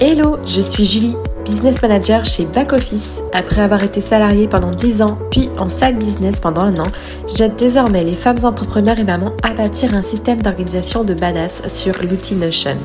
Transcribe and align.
Hello, 0.00 0.36
je 0.44 0.60
suis 0.60 0.84
Julie, 0.84 1.16
business 1.46 1.80
manager 1.80 2.26
chez 2.26 2.44
Back 2.44 2.74
Office. 2.74 3.22
Après 3.32 3.62
avoir 3.62 3.82
été 3.82 4.02
salariée 4.02 4.48
pendant 4.48 4.70
10 4.70 5.00
ans, 5.00 5.18
puis 5.30 5.48
en 5.58 5.70
side 5.70 5.98
business 5.98 6.40
pendant 6.40 6.62
un 6.62 6.78
an, 6.78 6.88
j'aide 7.34 7.56
désormais 7.56 8.04
les 8.04 8.12
femmes 8.12 8.44
entrepreneurs 8.44 8.98
et 8.98 9.04
mamans 9.04 9.32
à 9.42 9.54
bâtir 9.54 9.94
un 9.94 10.02
système 10.02 10.42
d'organisation 10.42 11.04
de 11.04 11.14
badass 11.14 11.66
sur 11.68 11.94
l'outil 12.02 12.36
Notion. 12.36 12.76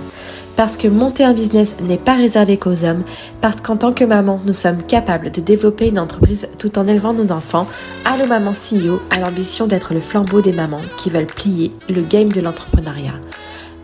Parce 0.55 0.77
que 0.77 0.87
monter 0.87 1.23
un 1.23 1.33
business 1.33 1.75
n'est 1.81 1.97
pas 1.97 2.13
réservé 2.13 2.57
qu'aux 2.57 2.83
hommes, 2.83 3.03
parce 3.41 3.59
qu'en 3.59 3.75
tant 3.75 3.91
que 3.91 4.03
maman, 4.03 4.39
nous 4.45 4.53
sommes 4.53 4.83
capables 4.83 5.31
de 5.31 5.41
développer 5.41 5.87
une 5.87 5.97
entreprise 5.97 6.47
tout 6.59 6.77
en 6.77 6.87
élevant 6.87 7.13
nos 7.13 7.31
enfants, 7.31 7.67
Allo 8.05 8.27
Maman 8.27 8.51
CEO 8.51 9.01
a 9.09 9.19
l'ambition 9.19 9.65
d'être 9.65 9.93
le 9.93 9.99
flambeau 9.99 10.41
des 10.41 10.53
mamans 10.53 10.81
qui 10.97 11.09
veulent 11.09 11.25
plier 11.25 11.71
le 11.89 12.01
game 12.01 12.31
de 12.31 12.39
l'entrepreneuriat. 12.39 13.15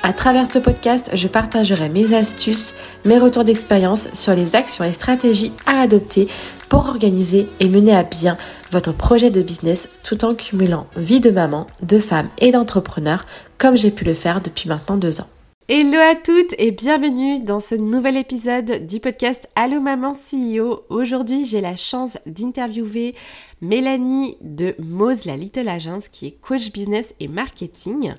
À 0.02 0.14
travers 0.14 0.50
ce 0.50 0.60
podcast, 0.60 1.10
je 1.14 1.28
partagerai 1.28 1.90
mes 1.90 2.14
astuces, 2.14 2.76
mes 3.04 3.18
retours 3.18 3.44
d'expérience 3.44 4.08
sur 4.14 4.34
les 4.34 4.56
actions 4.56 4.86
et 4.86 4.94
stratégies 4.94 5.52
à 5.66 5.82
adopter 5.82 6.30
pour 6.70 6.88
organiser 6.88 7.48
et 7.60 7.68
mener 7.68 7.96
à 7.96 8.04
bien 8.04 8.38
votre 8.72 8.94
projet 8.94 9.32
de 9.32 9.42
business 9.42 9.90
tout 10.04 10.24
en 10.24 10.36
cumulant 10.36 10.88
vie 10.96 11.20
de 11.20 11.32
maman, 11.32 11.68
de 11.82 12.00
femme 12.00 12.30
et 12.38 12.52
d'entrepreneur 12.52 13.26
comme 13.58 13.76
j'ai 13.76 13.92
pu 13.92 14.06
le 14.06 14.14
faire 14.14 14.40
depuis 14.40 14.70
maintenant 14.70 14.96
deux 14.96 15.20
ans. 15.20 15.28
Hello 15.72 16.00
à 16.00 16.16
toutes 16.16 16.56
et 16.58 16.72
bienvenue 16.72 17.42
dans 17.42 17.60
ce 17.60 17.76
nouvel 17.76 18.18
épisode 18.18 18.88
du 18.88 19.00
podcast 19.00 19.48
Allo 19.56 19.80
Maman 19.80 20.14
CEO. 20.14 20.84
Aujourd'hui, 20.90 21.46
j'ai 21.46 21.62
la 21.62 21.76
chance 21.76 22.18
d'interviewer 22.26 23.14
Mélanie 23.62 24.36
de 24.42 24.74
Mose 24.80 25.26
la 25.26 25.38
Little 25.38 25.70
Agence 25.70 26.08
qui 26.08 26.26
est 26.26 26.32
coach 26.32 26.72
business 26.72 27.14
et 27.20 27.28
marketing. 27.28 28.16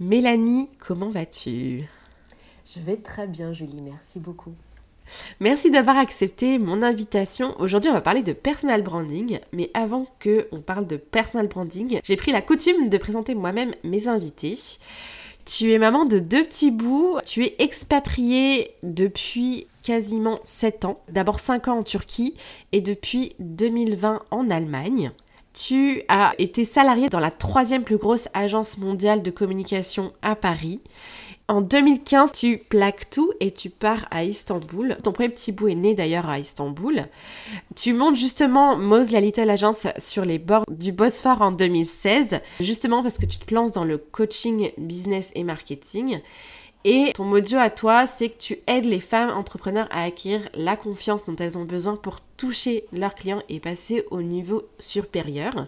Mélanie, 0.00 0.70
comment 0.78 1.10
vas-tu? 1.10 1.84
Je 2.74 2.80
vais 2.80 2.96
très 2.96 3.26
bien 3.26 3.52
Julie, 3.52 3.82
merci 3.82 4.18
beaucoup. 4.18 4.54
Merci 5.38 5.70
d'avoir 5.70 5.98
accepté 5.98 6.56
mon 6.56 6.80
invitation. 6.80 7.54
Aujourd'hui, 7.60 7.90
on 7.90 7.94
va 7.94 8.00
parler 8.00 8.22
de 8.22 8.32
personal 8.32 8.80
branding, 8.80 9.38
mais 9.52 9.70
avant 9.74 10.06
que 10.18 10.48
on 10.50 10.62
parle 10.62 10.86
de 10.86 10.96
personal 10.96 11.46
branding, 11.46 12.00
j'ai 12.02 12.16
pris 12.16 12.32
la 12.32 12.40
coutume 12.40 12.88
de 12.88 12.96
présenter 12.96 13.34
moi-même 13.34 13.74
mes 13.84 14.08
invités. 14.08 14.56
Tu 15.46 15.72
es 15.72 15.78
maman 15.78 16.06
de 16.06 16.18
deux 16.18 16.42
petits 16.42 16.72
bouts, 16.72 17.20
tu 17.24 17.44
es 17.44 17.54
expatriée 17.60 18.72
depuis 18.82 19.68
quasiment 19.84 20.40
7 20.42 20.84
ans, 20.84 21.00
d'abord 21.08 21.38
5 21.38 21.68
ans 21.68 21.78
en 21.78 21.82
Turquie 21.84 22.34
et 22.72 22.80
depuis 22.80 23.36
2020 23.38 24.22
en 24.32 24.50
Allemagne. 24.50 25.12
Tu 25.54 26.02
as 26.08 26.34
été 26.38 26.64
salarié 26.64 27.08
dans 27.10 27.20
la 27.20 27.30
troisième 27.30 27.84
plus 27.84 27.96
grosse 27.96 28.28
agence 28.34 28.76
mondiale 28.78 29.22
de 29.22 29.30
communication 29.30 30.12
à 30.20 30.34
Paris. 30.34 30.80
En 31.48 31.60
2015, 31.60 32.32
tu 32.32 32.58
plaques 32.58 33.08
tout 33.08 33.32
et 33.38 33.52
tu 33.52 33.70
pars 33.70 34.08
à 34.10 34.24
Istanbul. 34.24 34.96
Ton 35.04 35.12
premier 35.12 35.28
petit 35.28 35.52
bout 35.52 35.68
est 35.68 35.76
né 35.76 35.94
d'ailleurs 35.94 36.28
à 36.28 36.40
Istanbul. 36.40 37.06
Tu 37.76 37.92
montes 37.92 38.16
justement 38.16 38.76
Mose 38.76 39.12
la 39.12 39.20
Little 39.20 39.48
Agence 39.48 39.86
sur 39.96 40.24
les 40.24 40.40
bords 40.40 40.64
du 40.68 40.90
Bosphore 40.90 41.42
en 41.42 41.52
2016, 41.52 42.40
justement 42.58 43.04
parce 43.04 43.18
que 43.18 43.26
tu 43.26 43.38
te 43.38 43.54
lances 43.54 43.70
dans 43.70 43.84
le 43.84 43.96
coaching 43.96 44.72
business 44.76 45.30
et 45.36 45.44
marketing. 45.44 46.20
Et 46.88 47.12
ton 47.14 47.24
mojo 47.24 47.58
à 47.58 47.70
toi, 47.70 48.06
c'est 48.06 48.28
que 48.28 48.38
tu 48.38 48.58
aides 48.66 48.84
les 48.84 49.00
femmes 49.00 49.30
entrepreneurs 49.30 49.88
à 49.90 50.02
acquérir 50.02 50.48
la 50.54 50.76
confiance 50.76 51.24
dont 51.24 51.36
elles 51.36 51.58
ont 51.58 51.64
besoin 51.64 51.96
pour 51.96 52.20
toucher 52.36 52.84
leurs 52.92 53.14
clients 53.14 53.42
et 53.48 53.60
passer 53.60 54.04
au 54.10 54.22
niveau 54.22 54.62
supérieur. 54.78 55.64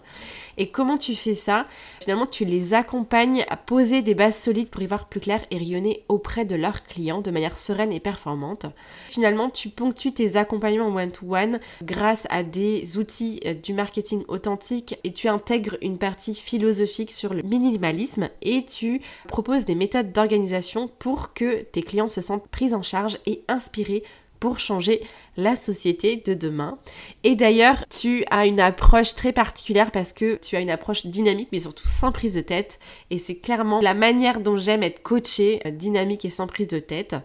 Et 0.57 0.69
comment 0.69 0.97
tu 0.97 1.15
fais 1.15 1.35
ça? 1.35 1.65
Finalement, 2.01 2.27
tu 2.27 2.45
les 2.45 2.73
accompagnes 2.73 3.45
à 3.49 3.57
poser 3.57 4.01
des 4.01 4.15
bases 4.15 4.37
solides 4.37 4.69
pour 4.69 4.81
y 4.81 4.87
voir 4.87 5.07
plus 5.07 5.19
clair 5.19 5.43
et 5.51 5.57
rayonner 5.57 6.03
auprès 6.09 6.45
de 6.45 6.55
leurs 6.55 6.83
clients 6.83 7.21
de 7.21 7.31
manière 7.31 7.57
sereine 7.57 7.91
et 7.91 7.99
performante. 7.99 8.65
Finalement, 9.07 9.49
tu 9.49 9.69
ponctues 9.69 10.13
tes 10.13 10.37
accompagnements 10.37 10.93
one-to-one 10.93 11.59
grâce 11.83 12.27
à 12.29 12.43
des 12.43 12.97
outils 12.97 13.39
euh, 13.45 13.53
du 13.53 13.73
marketing 13.73 14.23
authentique 14.27 14.99
et 15.03 15.13
tu 15.13 15.27
intègres 15.27 15.77
une 15.81 15.97
partie 15.97 16.35
philosophique 16.35 17.11
sur 17.11 17.33
le 17.33 17.41
minimalisme 17.43 18.29
et 18.41 18.65
tu 18.65 19.01
proposes 19.27 19.65
des 19.65 19.75
méthodes 19.75 20.11
d'organisation 20.11 20.89
pour 20.99 21.33
que 21.33 21.63
tes 21.63 21.83
clients 21.83 22.07
se 22.07 22.21
sentent 22.21 22.47
pris 22.47 22.73
en 22.73 22.81
charge 22.81 23.19
et 23.25 23.43
inspirés 23.47 24.03
pour 24.39 24.59
changer 24.59 25.01
la 25.39 25.55
société 25.55 26.17
de 26.17 26.33
demain. 26.33 26.77
Et 27.23 27.35
d'ailleurs, 27.35 27.85
tu 27.89 28.25
as 28.29 28.45
une 28.45 28.59
approche 28.59 29.15
très 29.15 29.31
particulière 29.31 29.91
parce 29.91 30.13
que 30.13 30.35
tu 30.35 30.55
as 30.55 30.59
une 30.59 30.69
approche 30.69 31.05
dynamique 31.05 31.49
mais 31.51 31.61
surtout 31.61 31.87
sans 31.87 32.11
prise 32.11 32.35
de 32.35 32.41
tête. 32.41 32.79
Et 33.09 33.17
c'est 33.17 33.35
clairement 33.35 33.79
la 33.79 33.93
manière 33.93 34.41
dont 34.41 34.57
j'aime 34.57 34.83
être 34.83 35.01
coachée, 35.01 35.61
euh, 35.65 35.71
dynamique 35.71 36.25
et 36.25 36.29
sans 36.29 36.47
prise 36.47 36.67
de 36.67 36.79
tête. 36.79 37.15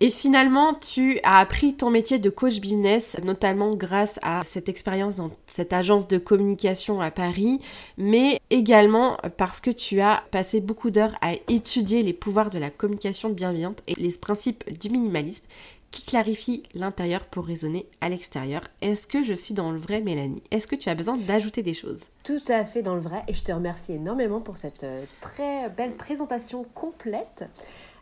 Et 0.00 0.10
finalement, 0.10 0.74
tu 0.74 1.20
as 1.22 1.38
appris 1.38 1.74
ton 1.74 1.90
métier 1.90 2.18
de 2.18 2.30
coach 2.30 2.60
business, 2.60 3.16
notamment 3.22 3.74
grâce 3.74 4.18
à 4.22 4.44
cette 4.44 4.68
expérience 4.68 5.16
dans 5.16 5.30
cette 5.46 5.72
agence 5.72 6.08
de 6.08 6.18
communication 6.18 7.00
à 7.00 7.10
Paris, 7.10 7.60
mais 7.98 8.40
également 8.50 9.18
parce 9.36 9.60
que 9.60 9.70
tu 9.70 10.00
as 10.00 10.22
passé 10.30 10.60
beaucoup 10.60 10.90
d'heures 10.90 11.16
à 11.20 11.34
étudier 11.48 12.02
les 12.02 12.12
pouvoirs 12.12 12.50
de 12.50 12.58
la 12.58 12.70
communication 12.70 13.28
bienveillante 13.28 13.82
et 13.86 13.94
les 13.94 14.12
principes 14.16 14.64
du 14.78 14.88
minimalisme 14.88 15.44
qui 15.90 16.04
clarifie 16.04 16.62
l'intérieur 16.74 17.24
pour 17.24 17.46
raisonner 17.46 17.86
à 18.00 18.08
l'extérieur. 18.08 18.62
Est-ce 18.82 19.06
que 19.06 19.22
je 19.22 19.32
suis 19.32 19.54
dans 19.54 19.70
le 19.70 19.78
vrai, 19.78 20.00
Mélanie? 20.00 20.42
Est-ce 20.50 20.66
que 20.66 20.76
tu 20.76 20.88
as 20.88 20.94
besoin 20.94 21.16
d'ajouter 21.16 21.62
des 21.62 21.74
choses? 21.74 22.04
Tout 22.24 22.42
à 22.48 22.64
fait 22.64 22.82
dans 22.82 22.94
le 22.94 23.00
vrai 23.00 23.22
et 23.26 23.32
je 23.32 23.42
te 23.42 23.52
remercie 23.52 23.94
énormément 23.94 24.40
pour 24.40 24.56
cette 24.58 24.84
euh, 24.84 25.04
très 25.20 25.70
belle 25.70 25.94
présentation 25.94 26.64
complète 26.74 27.48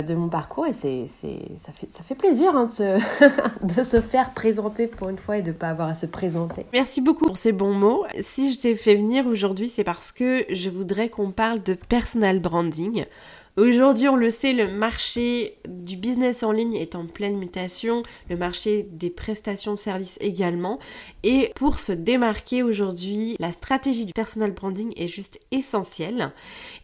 de 0.05 0.15
mon 0.15 0.29
parcours 0.29 0.67
et 0.67 0.73
c'est, 0.73 1.07
ça, 1.07 1.73
fait, 1.73 1.91
ça 1.91 2.03
fait 2.03 2.15
plaisir 2.15 2.55
hein, 2.55 2.67
de, 2.67 2.73
se, 2.73 2.99
de 3.79 3.85
se 3.85 4.01
faire 4.01 4.35
présenter 4.35 4.89
pour 4.89 5.09
une 5.09 5.19
fois 5.19 5.39
et 5.39 5.43
de 5.43 5.49
ne 5.49 5.53
pas 5.53 5.71
avoir 5.71 5.89
à 5.89 5.95
se 5.95 6.07
présenter. 6.07 6.67
Merci 6.73 7.01
beaucoup 7.01 7.25
pour 7.25 7.37
ces 7.37 7.53
bons 7.53 7.73
mots. 7.73 8.05
Si 8.21 8.53
je 8.53 8.61
t'ai 8.61 8.75
fait 8.75 8.97
venir 8.97 9.27
aujourd'hui, 9.27 9.69
c'est 9.69 9.85
parce 9.85 10.13
que 10.13 10.45
je 10.51 10.69
voudrais 10.71 11.09
qu'on 11.09 11.31
parle 11.31 11.63
de 11.63 11.75
personal 11.75 12.41
branding. 12.41 13.07
Aujourd'hui, 13.57 14.07
on 14.07 14.17
le 14.17 14.29
sait, 14.29 14.53
le 14.53 14.69
marché 14.69 15.57
du 15.67 15.97
business 15.97 16.43
en 16.43 16.53
ligne 16.53 16.75
est 16.75 16.95
en 16.95 17.07
pleine 17.07 17.39
mutation, 17.39 18.03
le 18.29 18.37
marché 18.37 18.87
des 18.91 19.09
prestations 19.09 19.73
de 19.73 19.79
services 19.79 20.19
également. 20.21 20.79
Et 21.23 21.53
pour 21.57 21.79
se 21.79 21.93
démarquer 21.93 22.63
aujourd'hui, 22.63 23.35
la 23.41 23.53
stratégie 23.53 24.05
du 24.05 24.13
personal 24.13 24.51
branding 24.51 24.93
est 24.97 25.09
juste 25.09 25.41
essentielle. 25.53 26.33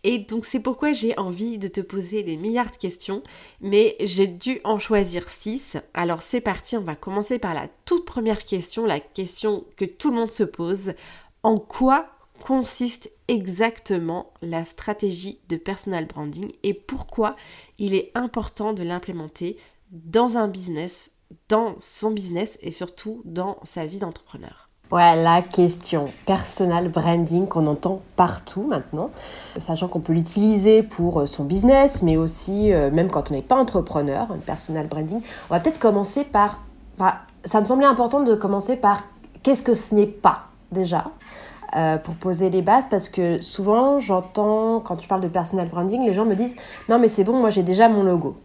Et 0.02 0.18
donc 0.18 0.46
c'est 0.46 0.60
pourquoi 0.60 0.94
j'ai 0.94 1.14
envie 1.18 1.58
de 1.58 1.68
te 1.68 1.82
poser 1.82 2.22
des 2.22 2.38
milliards 2.38 2.70
de 2.70 2.78
questions, 2.78 3.22
mais 3.60 3.94
j'ai 4.00 4.26
dû 4.26 4.60
en 4.64 4.78
choisir 4.78 5.28
6. 5.28 5.76
Alors 5.92 6.22
c'est 6.22 6.40
parti, 6.40 6.78
on 6.78 6.84
va 6.84 6.94
commencer 6.94 7.38
par 7.38 7.52
la 7.52 7.68
toute 7.84 8.06
première 8.06 8.46
question, 8.46 8.86
la 8.86 9.00
question 9.00 9.64
que 9.76 9.84
tout 9.84 10.08
le 10.08 10.16
monde 10.16 10.30
se 10.30 10.44
pose. 10.44 10.94
En 11.42 11.58
quoi 11.58 12.06
consiste 12.42 13.10
exactement 13.32 14.26
la 14.42 14.62
stratégie 14.62 15.40
de 15.48 15.56
personal 15.56 16.04
branding 16.04 16.52
et 16.62 16.74
pourquoi 16.74 17.34
il 17.78 17.94
est 17.94 18.12
important 18.14 18.74
de 18.74 18.82
l'implémenter 18.82 19.56
dans 19.90 20.36
un 20.36 20.48
business, 20.48 21.12
dans 21.48 21.74
son 21.78 22.10
business 22.10 22.58
et 22.60 22.70
surtout 22.70 23.22
dans 23.24 23.56
sa 23.64 23.86
vie 23.86 23.98
d'entrepreneur. 23.98 24.68
Ouais, 24.90 25.16
la 25.16 25.40
question 25.40 26.04
personal 26.26 26.90
branding 26.90 27.48
qu'on 27.48 27.66
entend 27.66 28.02
partout 28.16 28.64
maintenant, 28.64 29.10
sachant 29.56 29.88
qu'on 29.88 30.00
peut 30.00 30.12
l'utiliser 30.12 30.82
pour 30.82 31.26
son 31.26 31.44
business, 31.44 32.02
mais 32.02 32.18
aussi 32.18 32.70
euh, 32.70 32.90
même 32.90 33.10
quand 33.10 33.30
on 33.30 33.34
n'est 33.34 33.40
pas 33.40 33.56
entrepreneur, 33.56 34.28
personal 34.44 34.88
branding. 34.88 35.22
On 35.48 35.54
va 35.54 35.60
peut-être 35.60 35.78
commencer 35.78 36.24
par, 36.24 36.60
ça 37.46 37.60
me 37.62 37.64
semblait 37.64 37.86
important 37.86 38.20
de 38.20 38.34
commencer 38.34 38.76
par 38.76 39.04
qu'est-ce 39.42 39.62
que 39.62 39.72
ce 39.72 39.94
n'est 39.94 40.06
pas 40.06 40.48
déjà? 40.70 41.06
Euh, 41.74 41.96
pour 41.96 42.14
poser 42.16 42.50
les 42.50 42.60
bases 42.60 42.84
parce 42.90 43.08
que 43.08 43.40
souvent 43.40 43.98
j'entends 43.98 44.80
quand 44.80 44.96
tu 44.96 45.08
parles 45.08 45.22
de 45.22 45.28
personal 45.28 45.68
branding, 45.68 46.04
les 46.04 46.12
gens 46.12 46.26
me 46.26 46.34
disent 46.34 46.54
non 46.90 46.98
mais 46.98 47.08
c'est 47.08 47.24
bon, 47.24 47.40
moi 47.40 47.48
j'ai 47.48 47.62
déjà 47.62 47.88
mon 47.88 48.02
logo. 48.02 48.36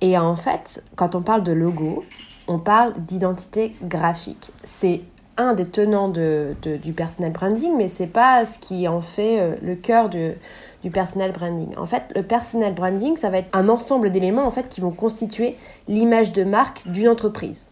Et 0.00 0.16
en 0.16 0.36
fait, 0.36 0.84
quand 0.94 1.16
on 1.16 1.22
parle 1.22 1.42
de 1.42 1.50
logo, 1.50 2.04
on 2.46 2.60
parle 2.60 2.92
d'identité 2.96 3.74
graphique. 3.82 4.52
C'est 4.62 5.02
un 5.36 5.52
des 5.54 5.68
tenants 5.68 6.08
du 6.10 6.92
personal 6.92 7.32
branding, 7.32 7.72
mais 7.76 7.88
c'est 7.88 8.06
pas 8.06 8.46
ce 8.46 8.60
qui 8.60 8.86
en 8.86 9.00
fait 9.00 9.40
euh, 9.40 9.56
le 9.60 9.74
cœur 9.74 10.08
du 10.08 10.90
personal 10.92 11.32
branding. 11.32 11.76
En 11.76 11.86
fait, 11.86 12.04
le 12.14 12.22
personal 12.22 12.72
branding, 12.72 13.16
ça 13.16 13.30
va 13.30 13.38
être 13.38 13.50
un 13.52 13.68
ensemble 13.68 14.10
d'éléments 14.10 14.46
en 14.46 14.52
fait 14.52 14.68
qui 14.68 14.80
vont 14.80 14.92
constituer 14.92 15.56
l'image 15.88 16.32
de 16.32 16.44
marque 16.44 16.86
d'une 16.86 17.08
entreprise. 17.08 17.66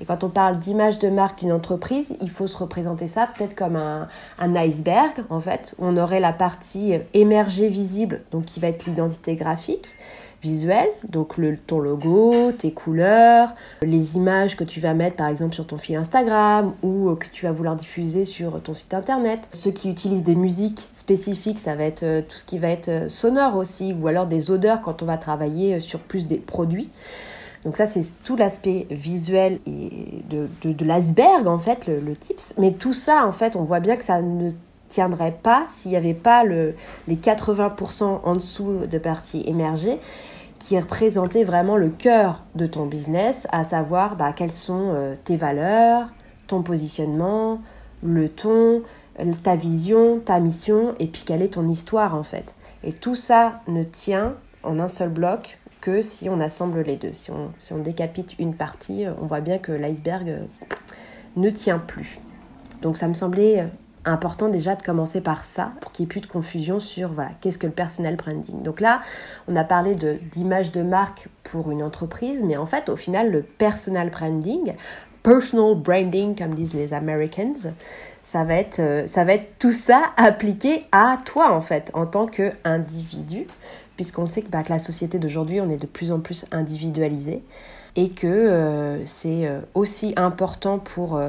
Et 0.00 0.04
quand 0.04 0.22
on 0.24 0.28
parle 0.28 0.58
d'image 0.58 0.98
de 0.98 1.08
marque 1.08 1.40
d'une 1.40 1.52
entreprise, 1.52 2.14
il 2.20 2.30
faut 2.30 2.46
se 2.46 2.56
représenter 2.56 3.08
ça 3.08 3.28
peut-être 3.36 3.54
comme 3.54 3.76
un, 3.76 4.08
un, 4.38 4.54
iceberg, 4.56 5.24
en 5.28 5.40
fait. 5.40 5.74
On 5.78 5.96
aurait 5.96 6.20
la 6.20 6.32
partie 6.32 6.94
émergée 7.14 7.68
visible, 7.68 8.22
donc 8.30 8.44
qui 8.44 8.60
va 8.60 8.68
être 8.68 8.86
l'identité 8.86 9.34
graphique. 9.36 9.86
visuel, 10.42 10.86
donc 11.08 11.36
le, 11.36 11.56
ton 11.56 11.80
logo, 11.80 12.52
tes 12.52 12.70
couleurs, 12.70 13.54
les 13.82 14.16
images 14.16 14.56
que 14.56 14.64
tu 14.64 14.80
vas 14.80 14.94
mettre 14.94 15.16
par 15.16 15.26
exemple 15.26 15.54
sur 15.54 15.66
ton 15.66 15.76
fil 15.76 15.96
Instagram 15.96 16.74
ou 16.82 17.14
que 17.16 17.26
tu 17.32 17.46
vas 17.46 17.52
vouloir 17.52 17.76
diffuser 17.76 18.24
sur 18.24 18.60
ton 18.62 18.74
site 18.74 18.94
internet. 18.94 19.40
Ceux 19.52 19.72
qui 19.72 19.90
utilisent 19.90 20.22
des 20.22 20.36
musiques 20.36 20.88
spécifiques, 20.92 21.58
ça 21.58 21.74
va 21.74 21.84
être 21.84 22.02
euh, 22.04 22.22
tout 22.22 22.36
ce 22.36 22.44
qui 22.44 22.58
va 22.58 22.68
être 22.68 22.88
euh, 22.88 23.08
sonore 23.08 23.56
aussi, 23.56 23.94
ou 24.00 24.06
alors 24.06 24.26
des 24.26 24.50
odeurs 24.50 24.80
quand 24.80 25.02
on 25.02 25.06
va 25.06 25.16
travailler 25.16 25.74
euh, 25.74 25.80
sur 25.80 25.98
plus 25.98 26.26
des 26.26 26.38
produits. 26.38 26.88
Donc 27.64 27.76
ça, 27.76 27.86
c'est 27.86 28.02
tout 28.24 28.36
l'aspect 28.36 28.86
visuel 28.90 29.58
et 29.66 30.22
de, 30.30 30.48
de, 30.62 30.84
l'iceberg, 30.84 31.46
en 31.46 31.58
fait, 31.58 31.86
le, 31.86 32.14
tips. 32.14 32.54
Mais 32.58 32.72
tout 32.72 32.92
ça, 32.92 33.26
en 33.26 33.32
fait, 33.32 33.56
on 33.56 33.64
voit 33.64 33.80
bien 33.80 33.96
que 33.96 34.04
ça 34.04 34.22
ne 34.22 34.50
tiendrait 34.88 35.36
pas 35.42 35.66
s'il 35.68 35.90
n'y 35.90 35.96
avait 35.96 36.14
pas 36.14 36.44
le, 36.44 36.74
les 37.08 37.16
80% 37.16 38.20
en 38.24 38.32
dessous 38.32 38.86
de 38.88 38.98
parties 38.98 39.42
émergées 39.46 39.98
qui 40.58 40.78
représentaient 40.78 41.44
vraiment 41.44 41.76
le 41.76 41.88
cœur 41.88 42.42
de 42.54 42.66
ton 42.66 42.86
business, 42.86 43.46
à 43.52 43.64
savoir 43.64 44.16
bah, 44.16 44.32
quelles 44.32 44.52
sont 44.52 44.92
euh, 44.94 45.14
tes 45.24 45.36
valeurs, 45.36 46.08
ton 46.46 46.62
positionnement, 46.62 47.60
le 48.02 48.28
ton, 48.28 48.82
ta 49.42 49.56
vision, 49.56 50.18
ta 50.18 50.40
mission, 50.40 50.94
et 50.98 51.06
puis 51.06 51.22
quelle 51.24 51.42
est 51.42 51.54
ton 51.54 51.68
histoire 51.68 52.14
en 52.14 52.22
fait. 52.22 52.56
Et 52.84 52.92
tout 52.92 53.14
ça 53.14 53.60
ne 53.68 53.82
tient 53.82 54.34
en 54.62 54.78
un 54.78 54.88
seul 54.88 55.10
bloc 55.10 55.58
que 55.80 56.02
si 56.02 56.28
on 56.28 56.40
assemble 56.40 56.80
les 56.82 56.96
deux. 56.96 57.12
Si 57.12 57.30
on, 57.30 57.52
si 57.60 57.72
on 57.72 57.78
décapite 57.78 58.38
une 58.38 58.54
partie, 58.54 59.04
on 59.20 59.26
voit 59.26 59.40
bien 59.40 59.58
que 59.58 59.72
l'iceberg 59.72 60.28
euh, 60.28 60.40
ne 61.36 61.50
tient 61.50 61.78
plus. 61.78 62.18
Donc 62.82 62.96
ça 62.96 63.08
me 63.08 63.14
semblait 63.14 63.60
euh, 63.60 63.66
important 64.04 64.48
déjà 64.48 64.74
de 64.74 64.82
commencer 64.82 65.20
par 65.20 65.44
ça 65.44 65.72
pour 65.80 65.92
qu'il 65.92 66.04
n'y 66.04 66.08
ait 66.08 66.10
plus 66.10 66.20
de 66.20 66.26
confusion 66.26 66.80
sur 66.80 67.12
voilà 67.12 67.30
qu'est-ce 67.40 67.58
que 67.58 67.66
le 67.66 67.72
personal 67.72 68.16
branding. 68.16 68.62
Donc 68.62 68.80
là, 68.80 69.00
on 69.46 69.56
a 69.56 69.64
parlé 69.64 69.94
d'image 69.94 70.72
de, 70.72 70.82
marque 70.82 71.28
pour 71.44 71.70
une 71.70 71.82
entreprise, 71.82 72.42
mais 72.42 72.56
en 72.56 72.66
fait, 72.66 72.88
au 72.88 72.96
final, 72.96 73.30
le 73.30 73.42
personal 73.42 74.10
branding, 74.10 74.74
personal 75.22 75.74
branding 75.74 76.36
comme 76.36 76.54
disent 76.54 76.74
les 76.74 76.94
Americans, 76.94 77.72
ça 78.22 78.44
va 78.44 78.54
être 78.54 78.80
euh, 78.80 79.06
ça 79.06 79.24
va 79.24 79.34
être 79.34 79.58
tout 79.58 79.72
ça 79.72 80.02
appliqué 80.16 80.86
à 80.92 81.18
toi 81.24 81.52
en 81.52 81.60
fait 81.60 81.90
en 81.94 82.06
tant 82.06 82.26
qu'individu, 82.26 83.46
puisqu'on 83.98 84.24
sait 84.24 84.40
que, 84.40 84.48
bah, 84.48 84.62
la 84.70 84.78
société 84.78 85.18
d'aujourd'hui, 85.18 85.60
on 85.60 85.68
est 85.68 85.76
de 85.76 85.86
plus 85.86 86.10
en 86.12 86.20
plus 86.20 86.46
individualisé 86.52 87.42
et 87.96 88.08
que 88.08 88.26
euh, 88.26 89.04
c'est 89.04 89.46
euh, 89.46 89.60
aussi 89.74 90.14
important 90.16 90.78
pour 90.78 91.20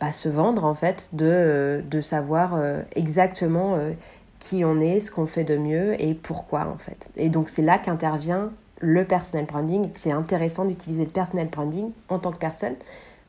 pas 0.00 0.10
se 0.10 0.28
vendre 0.28 0.64
en 0.64 0.74
fait, 0.74 1.10
de, 1.12 1.26
euh, 1.28 1.82
de 1.82 2.00
savoir 2.00 2.54
euh, 2.54 2.82
exactement 2.96 3.76
euh, 3.76 3.92
qui 4.40 4.64
on 4.64 4.80
est, 4.80 4.98
ce 4.98 5.12
qu'on 5.12 5.26
fait 5.26 5.44
de 5.44 5.56
mieux 5.56 6.02
et 6.02 6.14
pourquoi 6.14 6.66
en 6.66 6.78
fait. 6.78 7.10
Et 7.16 7.28
donc 7.28 7.48
c'est 7.48 7.62
là 7.62 7.78
qu'intervient 7.78 8.50
le 8.80 9.04
personal 9.04 9.44
branding. 9.44 9.90
C'est 9.94 10.10
intéressant 10.10 10.64
d'utiliser 10.64 11.04
le 11.04 11.10
personal 11.10 11.48
branding 11.48 11.92
en 12.08 12.18
tant 12.18 12.32
que 12.32 12.38
personne, 12.38 12.74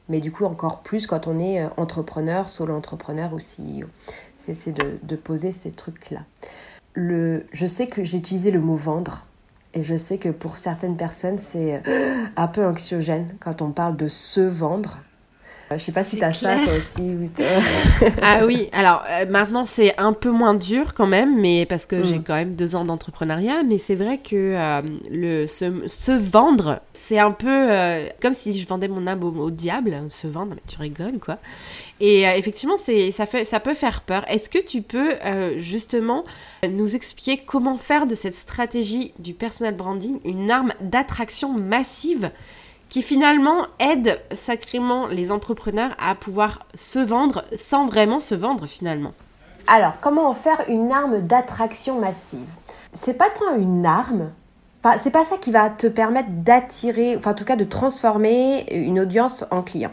mais 0.07 0.21
du 0.21 0.31
coup 0.31 0.45
encore 0.45 0.79
plus 0.79 1.05
quand 1.05 1.27
on 1.27 1.39
est 1.39 1.61
entrepreneur, 1.75 2.47
solo 2.47 2.73
entrepreneur 2.73 3.33
ou 3.33 3.37
CEO. 3.37 3.87
C'est 4.37 4.71
de, 4.71 5.15
poser 5.15 5.51
ces 5.51 5.69
trucs-là. 5.69 6.21
Le, 6.93 7.45
je 7.51 7.65
sais 7.65 7.87
que 7.87 8.03
j'ai 8.03 8.17
utilisé 8.17 8.51
le 8.51 8.59
mot 8.59 8.75
vendre. 8.75 9.25
Et 9.73 9.83
je 9.83 9.95
sais 9.95 10.17
que 10.17 10.29
pour 10.29 10.57
certaines 10.57 10.97
personnes, 10.97 11.37
c'est 11.37 11.81
un 12.35 12.47
peu 12.47 12.65
anxiogène 12.65 13.27
quand 13.39 13.61
on 13.61 13.71
parle 13.71 13.95
de 13.95 14.07
se 14.07 14.41
vendre. 14.41 14.99
Euh, 15.71 15.77
je 15.77 15.83
sais 15.83 15.91
pas 15.91 16.03
si 16.03 16.17
tu 16.17 16.23
as 16.23 16.33
ça 16.33 16.57
toi 16.57 16.73
aussi. 16.75 17.01
ah 18.21 18.45
oui, 18.45 18.69
alors 18.71 19.03
euh, 19.09 19.25
maintenant 19.29 19.63
c'est 19.63 19.97
un 19.97 20.13
peu 20.13 20.29
moins 20.29 20.53
dur 20.53 20.93
quand 20.93 21.07
même, 21.07 21.39
mais 21.39 21.65
parce 21.65 21.85
que 21.85 22.03
j'ai 22.03 22.19
mm. 22.19 22.23
quand 22.23 22.33
même 22.35 22.55
deux 22.55 22.75
ans 22.75 22.85
d'entrepreneuriat, 22.85 23.63
mais 23.63 23.77
c'est 23.77 23.95
vrai 23.95 24.17
que 24.17 24.35
euh, 24.35 24.81
le, 25.09 25.47
se, 25.47 26.11
vendre, 26.11 26.81
c'est 26.93 27.19
un 27.19 27.31
peu 27.31 27.69
comme 28.21 28.33
si 28.33 28.59
je 28.59 28.67
vendais 28.67 28.87
mon 28.87 29.07
âme 29.07 29.23
au, 29.23 29.51
diable, 29.51 29.97
se 30.09 30.27
vendre, 30.27 30.53
mais 30.55 30.61
tu 30.67 30.77
rigoles 30.77 31.19
quoi. 31.19 31.37
Et 31.99 32.23
effectivement, 32.23 32.77
c'est 32.77 33.11
ça, 33.11 33.25
fait, 33.25 33.45
ça 33.45 33.59
peut 33.59 33.75
faire 33.75 34.01
peur. 34.01 34.23
Est-ce 34.27 34.49
que 34.49 34.57
tu 34.57 34.81
peux 34.81 35.11
justement 35.57 36.23
nous 36.67 36.95
expliquer 36.95 37.43
comment 37.45 37.77
faire 37.77 38.07
de 38.07 38.15
cette 38.15 38.33
stratégie 38.33 39.13
du 39.19 39.33
personal 39.33 39.75
branding 39.75 40.19
une 40.25 40.49
arme 40.49 40.73
d'attraction 40.81 41.53
massive? 41.53 42.31
Qui 42.91 43.01
finalement 43.01 43.67
aide 43.79 44.19
sacrément 44.33 45.07
les 45.07 45.31
entrepreneurs 45.31 45.95
à 45.97 46.13
pouvoir 46.13 46.67
se 46.75 46.99
vendre 46.99 47.45
sans 47.55 47.87
vraiment 47.87 48.19
se 48.19 48.35
vendre 48.35 48.67
finalement. 48.67 49.13
Alors, 49.65 49.93
comment 50.01 50.27
en 50.27 50.33
faire 50.33 50.61
une 50.67 50.91
arme 50.91 51.21
d'attraction 51.21 52.01
massive? 52.01 52.49
C'est 52.91 53.13
pas 53.13 53.29
tant 53.29 53.55
une 53.55 53.85
arme, 53.85 54.31
enfin, 54.83 54.97
c'est 55.01 55.09
pas 55.09 55.23
ça 55.23 55.37
qui 55.37 55.51
va 55.51 55.69
te 55.69 55.87
permettre 55.87 56.27
d'attirer, 56.31 57.15
enfin 57.15 57.31
en 57.31 57.33
tout 57.33 57.45
cas 57.45 57.55
de 57.55 57.63
transformer 57.63 58.65
une 58.73 58.99
audience 58.99 59.45
en 59.51 59.61
client. 59.61 59.91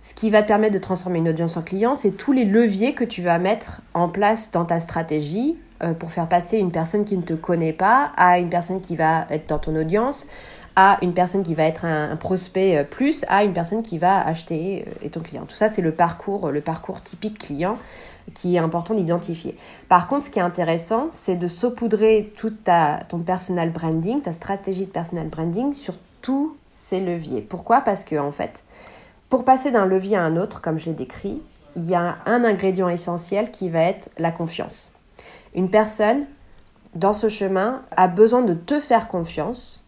Ce 0.00 0.14
qui 0.14 0.30
va 0.30 0.40
te 0.40 0.48
permettre 0.48 0.72
de 0.72 0.78
transformer 0.78 1.18
une 1.18 1.28
audience 1.28 1.58
en 1.58 1.62
client, 1.62 1.94
c'est 1.94 2.12
tous 2.12 2.32
les 2.32 2.46
leviers 2.46 2.94
que 2.94 3.04
tu 3.04 3.20
vas 3.20 3.38
mettre 3.38 3.82
en 3.92 4.08
place 4.08 4.50
dans 4.50 4.64
ta 4.64 4.80
stratégie 4.80 5.58
euh, 5.82 5.92
pour 5.92 6.10
faire 6.10 6.28
passer 6.28 6.56
une 6.56 6.72
personne 6.72 7.04
qui 7.04 7.18
ne 7.18 7.22
te 7.22 7.34
connaît 7.34 7.74
pas 7.74 8.12
à 8.16 8.38
une 8.38 8.48
personne 8.48 8.80
qui 8.80 8.96
va 8.96 9.26
être 9.28 9.48
dans 9.48 9.58
ton 9.58 9.76
audience, 9.76 10.26
à 10.76 10.98
une 11.02 11.14
personne 11.14 11.42
qui 11.42 11.54
va 11.54 11.64
être 11.64 11.84
un, 11.84 12.16
prospect 12.16 12.78
euh, 12.78 12.84
plus 12.84 13.24
à 13.28 13.44
une 13.44 13.52
personne 13.52 13.82
qui 13.82 13.98
va 13.98 14.26
acheter 14.26 14.84
euh, 14.86 15.06
et 15.06 15.10
ton 15.10 15.20
client. 15.20 15.44
Tout 15.46 15.54
ça, 15.54 15.68
c'est 15.68 15.82
le 15.82 15.92
parcours, 15.92 16.50
le 16.50 16.60
parcours 16.60 17.00
typique 17.00 17.38
client 17.38 17.78
qui 18.32 18.56
est 18.56 18.58
important 18.58 18.94
d'identifier. 18.94 19.56
Par 19.88 20.08
contre, 20.08 20.24
ce 20.24 20.30
qui 20.30 20.38
est 20.38 20.42
intéressant, 20.42 21.08
c'est 21.10 21.36
de 21.36 21.46
saupoudrer 21.46 22.32
tout 22.36 22.50
ta, 22.50 23.00
ton 23.08 23.18
personal 23.18 23.70
branding, 23.70 24.22
ta 24.22 24.32
stratégie 24.32 24.86
de 24.86 24.90
personal 24.90 25.28
branding 25.28 25.74
sur 25.74 25.94
tous 26.22 26.56
ces 26.70 27.00
leviers. 27.00 27.42
Pourquoi? 27.42 27.82
Parce 27.82 28.04
que 28.04 28.16
en 28.16 28.32
fait, 28.32 28.64
pour 29.28 29.44
passer 29.44 29.70
d'un 29.70 29.84
levier 29.84 30.16
à 30.16 30.22
un 30.22 30.36
autre, 30.36 30.62
comme 30.62 30.78
je 30.78 30.86
l'ai 30.86 30.94
décrit, 30.94 31.42
il 31.76 31.84
y 31.84 31.94
a 31.94 32.16
un 32.24 32.44
ingrédient 32.44 32.88
essentiel 32.88 33.50
qui 33.50 33.68
va 33.68 33.80
être 33.80 34.08
la 34.18 34.30
confiance. 34.30 34.92
Une 35.54 35.70
personne 35.70 36.24
dans 36.94 37.12
ce 37.12 37.28
chemin 37.28 37.82
a 37.96 38.08
besoin 38.08 38.42
de 38.42 38.54
te 38.54 38.80
faire 38.80 39.08
confiance 39.08 39.83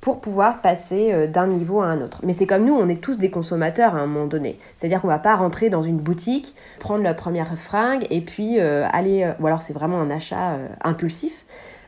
pour 0.00 0.20
pouvoir 0.20 0.60
passer 0.60 1.12
euh, 1.12 1.26
d'un 1.26 1.46
niveau 1.46 1.80
à 1.80 1.86
un 1.86 2.00
autre. 2.00 2.20
Mais 2.22 2.32
c'est 2.32 2.46
comme 2.46 2.64
nous, 2.64 2.74
on 2.74 2.88
est 2.88 3.00
tous 3.00 3.18
des 3.18 3.30
consommateurs 3.30 3.94
à 3.94 3.98
un 3.98 4.06
moment 4.06 4.26
donné. 4.26 4.58
C'est-à-dire 4.76 5.00
qu'on 5.00 5.08
va 5.08 5.18
pas 5.18 5.36
rentrer 5.36 5.70
dans 5.70 5.82
une 5.82 5.96
boutique, 5.96 6.54
prendre 6.78 7.02
la 7.02 7.14
première 7.14 7.56
fringue 7.58 8.06
et 8.10 8.20
puis 8.20 8.60
euh, 8.60 8.86
aller... 8.92 9.24
Euh, 9.24 9.32
ou 9.40 9.46
alors 9.46 9.62
c'est 9.62 9.72
vraiment 9.72 10.00
un 10.00 10.10
achat 10.10 10.56
impulsif. 10.82 11.44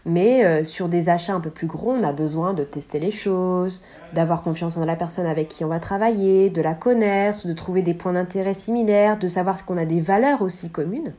Mais 0.07 0.65
sur 0.65 0.89
des 0.89 1.11
achats 1.11 1.35
un 1.35 1.41
peu 1.41 1.51
plus 1.51 1.67
gros, 1.67 1.93
on 1.93 2.03
a 2.03 2.13
besoin 2.13 2.55
de 2.55 2.65
tester 2.65 2.99
les 2.99 3.11
choses, 3.11 3.83
d'avoir 4.15 4.43
confiance 4.43 4.79
en 4.79 4.85
la 4.87 4.97
personne 4.97 5.27
avec 5.27 5.49
qui 5.49 5.63
on 5.63 5.69
va 5.69 5.79
travailler, 5.79 6.49
de 6.49 6.63
la 6.63 6.73
connaître, 6.73 7.47
de 7.47 7.53
trouver 7.53 7.83
des 7.83 7.93
points 7.93 8.15
d'intérêt 8.15 8.55
similaires, 8.55 9.19
de 9.19 9.29
savoir 9.29 9.59
ce 9.59 9.63
qu'on 9.63 9.77
a 9.77 9.85
des 9.85 10.01
valeurs 10.01 10.41
aussi 10.41 10.71
communes. 10.71 11.13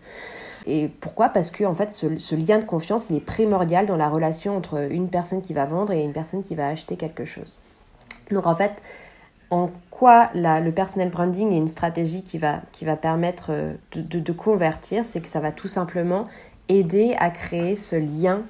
Et 0.65 0.87
pourquoi? 0.87 1.29
Parce 1.29 1.51
que 1.51 1.63
en 1.63 1.75
fait, 1.75 1.91
ce, 1.91 2.35
lien 2.35 2.59
de 2.59 2.65
confiance, 2.65 3.09
il 3.09 3.15
est 3.15 3.25
primordial 3.25 3.85
dans 3.85 3.97
la 3.97 4.09
relation 4.09 4.55
entre 4.55 4.91
une 4.91 5.09
personne 5.09 5.41
qui 5.41 5.53
va 5.53 5.65
vendre 5.65 5.93
et 5.93 6.03
une 6.03 6.13
personne 6.13 6.43
qui 6.43 6.55
va 6.55 6.67
acheter 6.67 6.95
quelque 6.97 7.25
chose. 7.25 7.59
Donc 8.29 8.47
en 8.47 8.55
fait, 8.55 8.73
en 9.49 9.69
quoi 9.89 10.29
le 10.33 10.69
personal 10.71 11.09
branding 11.09 11.51
est 11.51 11.57
une 11.57 11.67
stratégie 11.67 12.23
qui 12.23 12.37
va, 12.37 12.61
qui 12.71 12.85
va 12.85 12.95
permettre 12.95 13.47
euh, 13.49 13.73
de, 13.91 14.19
de, 14.19 14.31
convertir, 14.31 15.03
c'est 15.05 15.19
que 15.19 15.27
ça 15.27 15.41
va 15.41 15.51
tout 15.51 15.67
simplement 15.67 16.25
aider 16.69 17.15
à 17.19 17.29
créer 17.29 17.75
ce 17.75 17.97
lien 17.97 18.43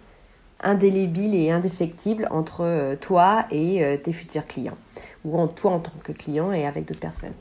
indélébile 0.63 1.33
et 1.35 1.49
indéfectible 1.49 2.27
entre 2.29 2.61
euh, 2.61 2.95
toi 2.95 3.45
et 3.51 3.83
euh, 3.83 3.97
tes 3.97 4.13
futurs 4.13 4.45
clients, 4.45 4.77
ou 5.25 5.39
en 5.39 5.47
toi 5.47 5.71
en 5.71 5.79
tant 5.79 5.91
que 6.03 6.11
client 6.11 6.51
et 6.51 6.67
avec 6.67 6.85
d'autres 6.85 6.99
personnes. 6.99 7.33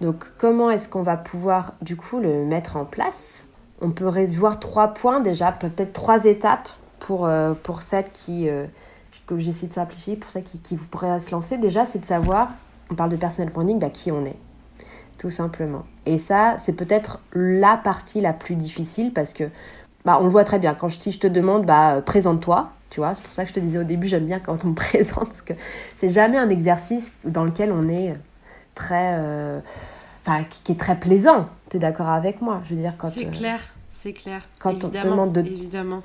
Donc 0.00 0.24
comment 0.36 0.70
est-ce 0.70 0.88
qu'on 0.88 1.02
va 1.02 1.16
pouvoir 1.16 1.74
du 1.80 1.96
coup 1.96 2.18
le 2.18 2.44
mettre 2.44 2.76
en 2.76 2.84
place? 2.84 3.46
On 3.80 3.90
peut 3.90 4.08
voir 4.26 4.58
trois 4.58 4.88
points 4.88 5.20
déjà, 5.20 5.52
peut-être 5.52 5.92
trois 5.92 6.24
étapes 6.24 6.68
pour, 6.98 7.26
euh, 7.26 7.54
pour 7.54 7.82
celles 7.82 8.10
qui, 8.12 8.48
euh, 8.48 8.66
que 9.26 9.38
j'essaie 9.38 9.66
de 9.66 9.74
simplifier, 9.74 10.16
pour 10.16 10.30
celles 10.30 10.44
qui, 10.44 10.58
qui 10.58 10.76
se 10.78 11.30
lancer. 11.30 11.58
Déjà, 11.58 11.84
c'est 11.84 11.98
de 11.98 12.04
savoir, 12.04 12.50
on 12.90 12.94
parle 12.94 13.10
de 13.10 13.16
personal 13.16 13.52
branding, 13.52 13.78
bah, 13.78 13.90
qui 13.90 14.10
on 14.12 14.24
est, 14.24 14.36
tout 15.18 15.30
simplement. 15.30 15.84
Et 16.06 16.18
ça, 16.18 16.56
c'est 16.58 16.72
peut-être 16.72 17.20
la 17.32 17.76
partie 17.76 18.20
la 18.20 18.32
plus 18.32 18.54
difficile 18.54 19.12
parce 19.12 19.32
que, 19.32 19.44
bah, 20.04 20.18
on 20.20 20.24
le 20.24 20.30
voit 20.30 20.44
très 20.44 20.58
bien. 20.58 20.74
Quand 20.74 20.88
je, 20.88 20.98
si 20.98 21.12
je 21.12 21.18
te 21.18 21.26
demande, 21.26 21.66
bah, 21.66 22.00
présente-toi, 22.04 22.70
tu 22.90 23.00
vois, 23.00 23.14
c'est 23.14 23.24
pour 23.24 23.32
ça 23.32 23.42
que 23.42 23.48
je 23.50 23.54
te 23.54 23.60
disais 23.60 23.78
au 23.78 23.84
début, 23.84 24.06
j'aime 24.06 24.26
bien 24.26 24.38
quand 24.38 24.64
on 24.64 24.68
me 24.68 24.74
présente, 24.74 25.28
parce 25.28 25.42
que 25.42 25.54
c'est 25.96 26.10
jamais 26.10 26.38
un 26.38 26.48
exercice 26.48 27.14
dans 27.24 27.44
lequel 27.44 27.72
on 27.72 27.88
est 27.88 28.14
très... 28.74 29.14
Euh, 29.18 29.60
qui, 30.64 30.72
est 30.72 30.78
très 30.78 30.98
plaisant. 30.98 31.48
Tu 31.70 31.76
es 31.76 31.80
d'accord 31.80 32.08
avec 32.08 32.40
moi 32.40 32.62
Je 32.64 32.74
veux 32.74 32.80
dire, 32.80 32.94
quand. 32.98 33.10
C'est 33.10 33.26
euh, 33.26 33.30
clair, 33.30 33.60
c'est 33.92 34.12
clair. 34.12 34.42
Quand 34.58 34.84
on 34.84 34.88
te 34.88 35.02
demande 35.02 35.32
de. 35.32 35.40
Évidemment. 35.40 36.02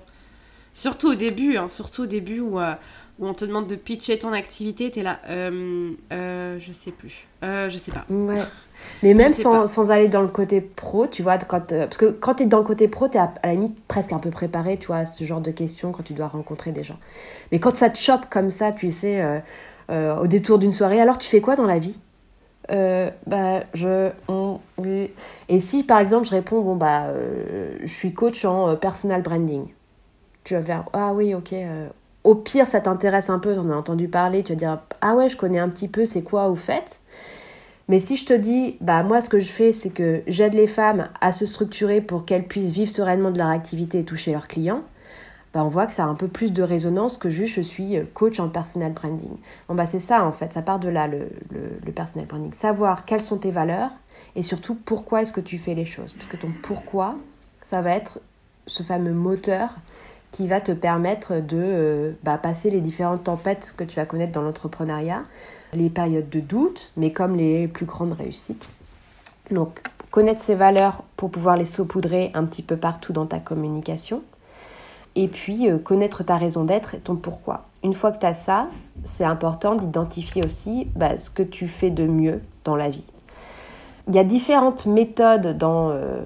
Surtout 0.73 1.09
au 1.09 1.15
début, 1.15 1.57
hein, 1.57 1.67
surtout 1.69 2.03
au 2.03 2.05
début 2.05 2.39
où, 2.39 2.57
où, 2.57 3.27
on 3.27 3.33
te 3.33 3.43
demande 3.43 3.67
de 3.67 3.75
pitcher 3.75 4.17
ton 4.17 4.31
activité, 4.31 4.89
t'es 4.89 5.03
là, 5.03 5.19
euh, 5.29 5.91
je 6.09 6.71
sais 6.71 6.91
plus, 6.91 7.27
je 7.41 7.77
sais 7.77 7.91
pas. 7.91 8.05
Ouais. 8.09 8.39
Mais 9.03 9.13
même 9.13 9.33
sans, 9.33 9.67
sans, 9.67 9.91
aller 9.91 10.07
dans 10.07 10.21
le 10.21 10.29
côté 10.29 10.61
pro, 10.61 11.07
tu 11.07 11.23
vois, 11.23 11.37
quand, 11.39 11.67
parce 11.67 11.97
que 11.97 12.05
quand 12.05 12.35
tu 12.35 12.43
es 12.43 12.45
dans 12.45 12.59
le 12.59 12.63
côté 12.63 12.87
pro, 12.87 13.09
tu 13.09 13.17
es 13.17 13.19
à, 13.19 13.33
la 13.43 13.51
limite 13.51 13.83
presque 13.85 14.13
un 14.13 14.19
peu 14.19 14.29
préparé, 14.29 14.77
tu 14.77 14.87
vois, 14.87 14.97
à 14.97 15.05
ce 15.05 15.25
genre 15.25 15.41
de 15.41 15.51
questions 15.51 15.91
quand 15.91 16.03
tu 16.03 16.13
dois 16.13 16.29
rencontrer 16.29 16.71
des 16.71 16.83
gens. 16.83 16.99
Mais 17.51 17.59
quand 17.59 17.75
ça 17.75 17.89
te 17.89 17.97
chope 17.97 18.27
comme 18.29 18.49
ça, 18.49 18.71
tu 18.71 18.91
sais, 18.91 19.21
au 19.89 20.27
détour 20.27 20.57
d'une 20.57 20.71
soirée, 20.71 21.01
alors 21.01 21.17
tu 21.17 21.27
fais 21.27 21.41
quoi 21.41 21.57
dans 21.57 21.67
la 21.67 21.79
vie? 21.79 21.99
Euh, 22.71 23.09
bah, 23.27 23.61
je, 23.73 24.11
oui. 24.77 25.11
Et 25.49 25.59
si 25.59 25.83
par 25.83 25.99
exemple 25.99 26.25
je 26.25 26.31
réponds, 26.31 26.61
bon, 26.61 26.75
bah, 26.75 27.05
euh, 27.07 27.77
je 27.81 27.93
suis 27.93 28.13
coach 28.13 28.45
en 28.45 28.69
euh, 28.69 28.75
personal 28.75 29.21
branding, 29.21 29.65
tu 30.43 30.53
vas 30.53 30.61
faire, 30.61 30.85
ah 30.93 31.13
oui, 31.13 31.33
ok. 31.33 31.53
au 32.23 32.35
pire, 32.35 32.67
ça 32.67 32.81
t'intéresse 32.81 33.29
un 33.29 33.39
peu, 33.39 33.57
on 33.57 33.69
a 33.71 33.75
entendu 33.75 34.07
parler, 34.07 34.43
tu 34.43 34.53
vas 34.53 34.57
dire, 34.57 34.79
ah 35.01 35.15
ouais, 35.15 35.29
je 35.29 35.37
connais 35.37 35.59
un 35.59 35.69
petit 35.69 35.87
peu, 35.87 36.05
c'est 36.05 36.23
quoi 36.23 36.47
vous 36.49 36.55
faites 36.55 37.01
mais 37.91 37.99
si 37.99 38.15
je 38.15 38.25
te 38.25 38.31
dis, 38.31 38.77
bah 38.79 39.03
moi 39.03 39.19
ce 39.19 39.27
que 39.27 39.41
je 39.41 39.51
fais, 39.51 39.73
c'est 39.73 39.89
que 39.89 40.21
j'aide 40.25 40.53
les 40.53 40.65
femmes 40.67 41.09
à 41.19 41.33
se 41.33 41.45
structurer 41.45 41.99
pour 41.99 42.23
qu'elles 42.23 42.47
puissent 42.47 42.71
vivre 42.71 42.89
sereinement 42.89 43.31
de 43.31 43.37
leur 43.37 43.49
activité 43.49 43.99
et 43.99 44.05
toucher 44.05 44.31
leurs 44.31 44.47
clients, 44.47 44.83
bah, 45.53 45.63
on 45.65 45.69
voit 45.69 45.85
que 45.85 45.91
ça 45.91 46.03
a 46.03 46.07
un 46.07 46.15
peu 46.15 46.27
plus 46.27 46.53
de 46.53 46.63
résonance 46.63 47.17
que 47.17 47.29
juste 47.29 47.55
je 47.55 47.61
suis 47.61 47.97
euh, 47.97 48.05
coach 48.13 48.39
en 48.39 48.47
personal 48.47 48.93
branding. 48.93 49.35
Bon, 49.67 49.75
bah, 49.75 49.85
c'est 49.85 49.99
ça 49.99 50.25
en 50.25 50.31
fait, 50.31 50.53
ça 50.53 50.61
part 50.61 50.79
de 50.79 50.89
là 50.89 51.07
le, 51.07 51.29
le, 51.51 51.91
personal 51.91 52.25
branding. 52.27 52.53
Savoir 52.53 53.05
quelles 53.05 53.21
sont 53.21 53.37
tes 53.37 53.51
valeurs 53.51 53.91
et 54.35 54.43
surtout 54.43 54.75
pourquoi 54.75 55.21
est-ce 55.21 55.33
que 55.33 55.41
tu 55.41 55.57
fais 55.57 55.75
les 55.75 55.85
choses? 55.85 56.13
Parce 56.13 56.27
que 56.27 56.37
ton 56.37 56.51
pourquoi, 56.63 57.17
ça 57.63 57.81
va 57.81 57.91
être 57.91 58.19
ce 58.65 58.83
fameux 58.83 59.13
moteur 59.13 59.75
qui 60.31 60.47
va 60.47 60.61
te 60.61 60.71
permettre 60.71 61.41
de 61.41 61.57
euh, 61.57 62.11
bah, 62.23 62.37
passer 62.37 62.69
les 62.69 62.79
différentes 62.79 63.25
tempêtes 63.25 63.73
que 63.75 63.83
tu 63.83 63.97
vas 63.97 64.05
connaître 64.05 64.31
dans 64.31 64.41
l'entrepreneuriat, 64.41 65.23
les 65.73 65.89
périodes 65.89 66.29
de 66.29 66.39
doute, 66.39 66.91
mais 66.95 67.11
comme 67.11 67.35
les 67.35 67.67
plus 67.67 67.85
grandes 67.85 68.13
réussites. 68.13 68.71
Donc, 69.49 69.81
connaître 70.11 70.41
ses 70.41 70.55
valeurs 70.55 71.03
pour 71.17 71.29
pouvoir 71.29 71.57
les 71.57 71.65
saupoudrer 71.65 72.31
un 72.33 72.45
petit 72.45 72.63
peu 72.63 72.77
partout 72.77 73.11
dans 73.11 73.25
ta 73.25 73.39
communication 73.39 74.23
et 75.15 75.27
puis 75.27 75.69
euh, 75.69 75.77
connaître 75.77 76.23
ta 76.23 76.37
raison 76.37 76.63
d'être 76.63 76.95
et 76.95 76.99
ton 76.99 77.15
pourquoi. 77.15 77.65
Une 77.83 77.93
fois 77.93 78.11
que 78.11 78.19
tu 78.19 78.25
as 78.25 78.33
ça, 78.33 78.67
c'est 79.03 79.23
important 79.23 79.75
d'identifier 79.75 80.43
aussi 80.45 80.87
bah, 80.95 81.17
ce 81.17 81.29
que 81.29 81.43
tu 81.43 81.67
fais 81.67 81.89
de 81.89 82.05
mieux 82.05 82.41
dans 82.63 82.75
la 82.75 82.89
vie. 82.89 83.05
Il 84.07 84.15
y 84.15 84.19
a 84.19 84.23
différentes 84.23 84.85
méthodes 84.85 85.57
dans, 85.57 85.89
euh, 85.89 86.21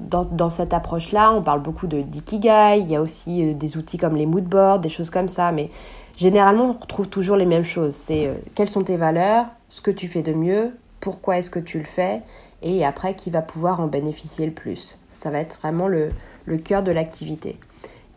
dans, 0.00 0.50
cette 0.50 0.74
approche-là. 0.74 1.32
On 1.32 1.42
parle 1.42 1.62
beaucoup 1.62 1.86
de 1.86 2.00
Dikigai, 2.02 2.80
il 2.80 2.88
y 2.88 2.96
a 2.96 3.02
aussi 3.02 3.42
euh, 3.42 3.54
des 3.54 3.76
outils 3.76 3.98
comme 3.98 4.16
les 4.16 4.26
moodboards, 4.26 4.80
des 4.80 4.88
choses 4.88 5.10
comme 5.10 5.28
ça, 5.28 5.52
mais 5.52 5.70
généralement 6.16 6.70
on 6.70 6.72
retrouve 6.72 7.08
toujours 7.08 7.36
les 7.36 7.46
mêmes 7.46 7.64
choses. 7.64 7.94
C'est 7.94 8.30
quelles 8.54 8.68
sont 8.68 8.82
tes 8.82 8.96
valeurs, 8.96 9.46
ce 9.68 9.80
que 9.80 9.90
tu 9.90 10.08
fais 10.08 10.22
de 10.22 10.32
mieux, 10.32 10.76
pourquoi 11.00 11.38
est-ce 11.38 11.50
que 11.50 11.58
tu 11.58 11.78
le 11.78 11.84
fais, 11.84 12.22
et 12.62 12.84
après 12.84 13.14
qui 13.14 13.30
va 13.30 13.42
pouvoir 13.42 13.80
en 13.80 13.86
bénéficier 13.86 14.46
le 14.46 14.52
plus. 14.52 15.00
Ça 15.12 15.30
va 15.30 15.38
être 15.38 15.58
vraiment 15.60 15.88
le, 15.88 16.10
le 16.44 16.58
cœur 16.58 16.82
de 16.82 16.92
l'activité. 16.92 17.58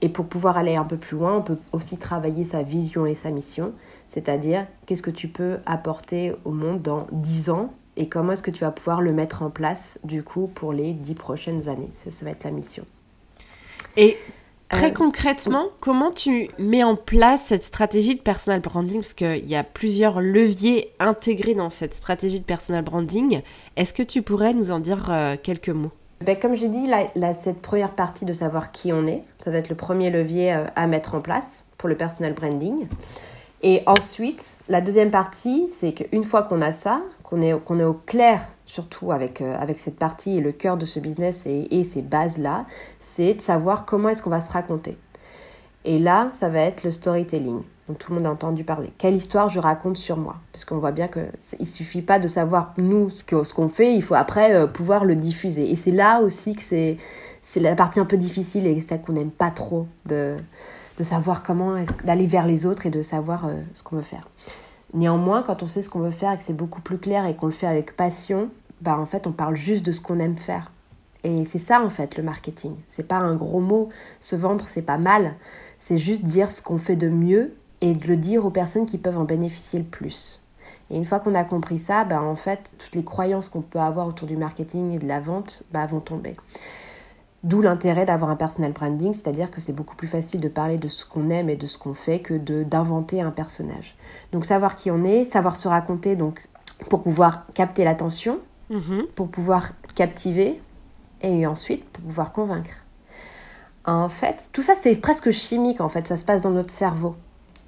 Et 0.04 0.10
pour 0.10 0.26
pouvoir 0.26 0.58
aller 0.58 0.76
un 0.76 0.84
peu 0.84 0.98
plus 0.98 1.18
loin, 1.18 1.38
on 1.38 1.42
peut 1.42 1.58
aussi 1.72 1.98
travailler 1.98 2.44
sa 2.44 2.62
vision 2.62 3.06
et 3.06 3.16
sa 3.16 3.32
mission, 3.32 3.72
c'est-à-dire 4.10 4.68
qu'est-ce 4.86 5.02
que 5.02 5.10
tu 5.10 5.30
peux 5.30 5.60
apporter 5.66 6.36
au 6.44 6.52
monde 6.52 6.82
dans 6.82 7.08
10 7.14 7.50
ans 7.50 7.74
et 7.96 8.10
comment 8.10 8.34
est-ce 8.34 8.44
que 8.44 8.52
tu 8.52 8.66
vas 8.66 8.72
pouvoir 8.72 9.02
le 9.02 9.14
mettre 9.14 9.44
en 9.44 9.50
place 9.50 10.00
du 10.04 10.22
coup 10.22 10.48
pour 10.54 10.74
les 10.74 10.92
10 10.92 11.14
prochaines 11.14 11.70
années. 11.70 11.90
Ça, 11.94 12.12
ça 12.12 12.26
va 12.26 12.32
être 12.32 12.44
la 12.44 12.52
mission. 12.52 12.86
Et 13.96 14.18
très 14.68 14.92
euh, 14.92 14.94
concrètement, 14.94 15.70
comment 15.80 16.12
tu 16.12 16.50
mets 16.60 16.84
en 16.84 16.98
place 16.98 17.46
cette 17.46 17.64
stratégie 17.64 18.16
de 18.16 18.22
personal 18.22 18.60
branding? 18.60 19.00
Parce 19.00 19.14
qu'il 19.14 19.46
y 19.46 19.56
a 19.56 19.64
plusieurs 19.64 20.20
leviers 20.20 20.92
intégrés 21.00 21.56
dans 21.56 21.70
cette 21.70 21.94
stratégie 21.94 22.42
de 22.42 22.46
personal 22.46 22.84
branding. 22.84 23.42
Est-ce 23.78 23.94
que 23.94 24.04
tu 24.04 24.22
pourrais 24.22 24.54
nous 24.54 24.72
en 24.72 24.82
dire 24.82 25.10
euh, 25.10 25.38
quelques 25.42 25.70
mots? 25.70 25.94
Ben, 26.24 26.38
comme 26.38 26.56
j'ai 26.56 26.70
dit, 26.70 26.90
cette 27.34 27.62
première 27.62 27.92
partie 27.92 28.26
de 28.26 28.34
savoir 28.34 28.72
qui 28.72 28.92
on 28.94 29.06
est, 29.08 29.24
ça 29.40 29.52
va 29.52 29.58
être 29.58 29.70
le 29.70 29.76
premier 29.76 30.10
levier 30.10 30.54
euh, 30.54 30.66
à 30.76 30.88
mettre 30.88 31.16
en 31.16 31.22
place 31.22 31.66
pour 31.78 31.90
le 31.90 31.96
personal 31.96 32.34
branding. 32.34 32.88
Et 33.62 33.84
ensuite, 33.86 34.58
la 34.68 34.82
deuxième 34.82 35.12
partie, 35.12 35.68
c'est 35.68 35.94
qu'une 35.94 36.24
fois 36.24 36.44
qu'on 36.44 36.62
a 36.62 36.72
ça, 36.72 37.02
qu'on 37.24 37.42
est, 37.42 37.58
qu'on 37.64 37.80
est 37.80 37.86
au 37.86 37.94
clair 37.94 38.42
surtout 38.66 39.12
avec, 39.12 39.42
euh, 39.42 39.56
avec 39.60 39.78
cette 39.78 39.98
partie 39.98 40.38
et 40.38 40.42
le 40.42 40.52
cœur 40.52 40.78
de 40.78 40.86
ce 40.86 41.00
business 41.00 41.44
et, 41.46 41.68
et 41.78 41.84
ces 41.84 42.02
bases-là, 42.02 42.66
c'est 43.00 43.36
de 43.36 43.42
savoir 43.42 43.86
comment 43.86 44.10
est-ce 44.10 44.24
qu'on 44.24 44.30
va 44.30 44.42
se 44.42 44.52
raconter. 44.52 44.98
Et 45.86 46.00
là, 46.00 46.30
ça 46.32 46.50
va 46.50 46.60
être 46.60 46.84
le 46.84 46.92
storytelling. 46.92 47.62
Donc 47.88 47.98
tout 47.98 48.12
le 48.12 48.18
monde 48.18 48.28
a 48.28 48.32
entendu 48.32 48.64
parler. 48.64 48.94
Quelle 48.98 49.14
histoire 49.14 49.50
je 49.50 49.60
raconte 49.60 49.98
sur 49.98 50.18
moi? 50.18 50.38
Parce 50.54 50.64
qu'on 50.64 50.78
voit 50.78 50.92
bien 50.92 51.08
qu'il 51.08 51.28
ne 51.60 51.66
suffit 51.66 52.02
pas 52.02 52.18
de 52.18 52.28
savoir 52.28 52.74
nous 52.78 53.10
ce 53.10 53.54
qu'on 53.54 53.68
fait, 53.68 53.94
il 53.94 54.02
faut 54.02 54.16
après 54.16 54.54
euh, 54.54 54.68
pouvoir 54.68 55.04
le 55.04 55.16
diffuser. 55.16 55.70
Et 55.70 55.76
c'est 55.76 55.92
là 55.92 56.22
aussi 56.22 56.56
que 56.56 56.62
c'est 56.62 56.98
la 57.56 57.76
partie 57.76 58.00
un 58.00 58.06
peu 58.06 58.16
difficile 58.16 58.68
et 58.68 58.80
celle 58.80 59.02
qu'on 59.02 59.14
n'aime 59.14 59.32
pas 59.32 59.52
trop 59.52 59.88
de, 60.06 60.38
de 60.98 61.04
savoir 61.04 61.44
comment 61.44 61.76
d'aller 62.06 62.28
vers 62.28 62.48
les 62.48 62.66
autres 62.66 62.86
et 62.86 62.90
de 62.90 63.02
savoir 63.02 63.48
euh, 63.48 63.62
ce 63.74 63.84
qu'on 63.84 63.98
veut 63.98 64.02
faire. 64.02 64.24
Néanmoins, 64.94 65.42
quand 65.42 65.62
on 65.62 65.66
sait 65.66 65.82
ce 65.82 65.90
qu'on 65.90 66.00
veut 66.00 66.12
faire 66.12 66.32
et 66.32 66.38
que 66.38 66.44
c'est 66.44 66.54
beaucoup 66.54 66.82
plus 66.82 67.00
clair 67.00 67.26
et 67.26 67.36
qu'on 67.36 67.48
le 67.48 67.52
fait 67.52 67.68
avec 67.68 67.98
passion, 67.98 68.50
bah 68.80 68.98
en 68.98 69.06
fait 69.06 69.28
on 69.28 69.32
parle 69.32 69.56
juste 69.56 69.86
de 69.86 69.92
ce 69.92 70.00
qu'on 70.00 70.20
aime 70.20 70.38
faire. 70.38 70.72
Et 71.24 71.46
c'est 71.46 71.60
ça 71.60 71.82
en 71.82 71.90
fait 71.90 72.16
le 72.16 72.24
marketing. 72.24 72.76
C'est 72.88 73.08
pas 73.08 73.18
un 73.18 73.36
gros 73.36 73.62
mot. 73.62 73.90
Se 74.20 74.36
vendre, 74.36 74.66
c'est 74.68 74.82
pas 74.82 74.98
mal. 74.98 75.36
C'est 75.80 75.98
juste 75.98 76.24
dire 76.24 76.52
ce 76.52 76.62
qu'on 76.62 76.78
fait 76.78 76.96
de 76.96 77.10
mieux 77.10 77.54
et 77.84 77.94
de 77.94 78.08
le 78.08 78.16
dire 78.16 78.46
aux 78.46 78.50
personnes 78.50 78.86
qui 78.86 78.98
peuvent 78.98 79.18
en 79.18 79.26
bénéficier 79.26 79.78
le 79.78 79.86
plus. 79.86 80.42
Et 80.90 80.96
une 80.96 81.04
fois 81.04 81.20
qu'on 81.20 81.36
a 81.36 81.44
compris 81.44 81.78
ça, 81.78 82.06
bah, 82.06 82.22
en 82.22 82.38
fait, 82.38 82.72
toutes 82.78 82.96
les 82.96 83.04
croyances 83.04 83.50
qu'on 83.50 83.62
peut 83.62 83.80
avoir 83.80 84.08
autour 84.08 84.26
du 84.26 84.38
marketing 84.38 84.94
et 84.94 85.00
de 85.00 85.06
la 85.06 85.20
vente 85.20 85.64
bah, 85.74 85.86
vont 85.86 86.00
tomber. 86.00 86.38
D'où 87.44 87.62
l'intérêt 87.62 88.06
d'avoir 88.06 88.32
un 88.32 88.38
personal 88.38 88.72
branding, 88.72 89.12
c'est-à-dire 89.12 89.52
que 89.52 89.60
c'est 89.60 89.74
beaucoup 89.74 89.98
plus 89.98 90.08
facile 90.08 90.40
de 90.40 90.48
parler 90.48 90.78
de 90.78 90.88
ce 90.88 91.06
qu'on 91.06 91.30
aime 91.30 91.50
et 91.50 91.58
de 91.58 91.66
ce 91.66 91.78
qu'on 91.78 91.94
fait 91.94 92.20
que 92.20 92.36
d'inventer 92.36 93.20
un 93.22 93.32
personnage. 93.32 93.98
Donc 94.32 94.46
savoir 94.46 94.76
qui 94.76 94.90
on 94.90 95.04
est, 95.04 95.26
savoir 95.26 95.58
se 95.58 95.68
raconter 95.68 96.16
donc 96.16 96.48
pour 96.90 97.04
pouvoir 97.04 97.46
capter 97.54 97.84
l'attention, 97.84 98.40
mm-hmm. 98.72 99.08
pour 99.08 99.28
pouvoir 99.28 99.72
captiver 99.94 100.62
et 101.22 101.46
ensuite 101.46 101.84
pour 101.90 102.06
pouvoir 102.06 102.32
convaincre. 102.32 102.86
En 103.84 104.08
fait, 104.08 104.48
tout 104.54 104.62
ça 104.62 104.76
c'est 104.80 104.96
presque 104.96 105.32
chimique 105.32 105.82
en 105.82 105.90
fait, 105.90 106.08
ça 106.08 106.16
se 106.16 106.24
passe 106.24 106.44
dans 106.44 106.52
notre 106.52 106.72
cerveau 106.72 107.18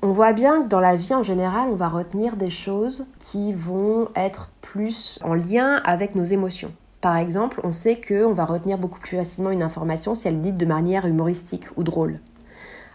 on 0.02 0.12
voit 0.12 0.34
bien 0.34 0.64
que 0.64 0.68
dans 0.68 0.80
la 0.80 0.96
vie 0.96 1.14
en 1.14 1.24
général, 1.24 1.70
on 1.70 1.76
va 1.76 1.90
retenir 1.90 2.36
des 2.36 2.50
choses 2.50 3.06
qui 3.20 3.54
vont 3.54 4.10
être 4.16 4.52
plus 4.62 5.20
en 5.24 5.34
lien 5.34 5.82
avec 5.84 6.16
nos 6.16 6.24
émotions. 6.24 6.72
Par 7.02 7.18
exemple, 7.18 7.60
on 7.64 7.72
sait 7.72 8.02
qu'on 8.02 8.34
va 8.34 8.46
retenir 8.46 8.78
beaucoup 8.78 9.00
plus 9.00 9.18
facilement 9.18 9.52
une 9.52 9.64
information 9.64 10.14
si 10.14 10.28
elle 10.28 10.36
est 10.36 10.38
dite 10.38 10.60
de 10.60 10.66
manière 10.66 11.06
humoristique 11.06 11.66
ou 11.78 11.84
drôle. 11.84 12.20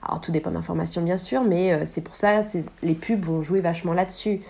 Alors 0.02 0.20
tout 0.20 0.32
dépend 0.32 0.50
de 0.50 0.54
l'information 0.54 1.02
bien 1.02 1.18
sûr, 1.18 1.42
mais 1.42 1.72
euh, 1.72 1.84
c'est 1.84 2.00
pour 2.00 2.14
ça 2.14 2.40
les 2.82 2.94
pubs 2.94 3.22
vont 3.24 3.42
jouer 3.42 3.60
vachement 3.60 3.92
là-dessus. 3.92 4.40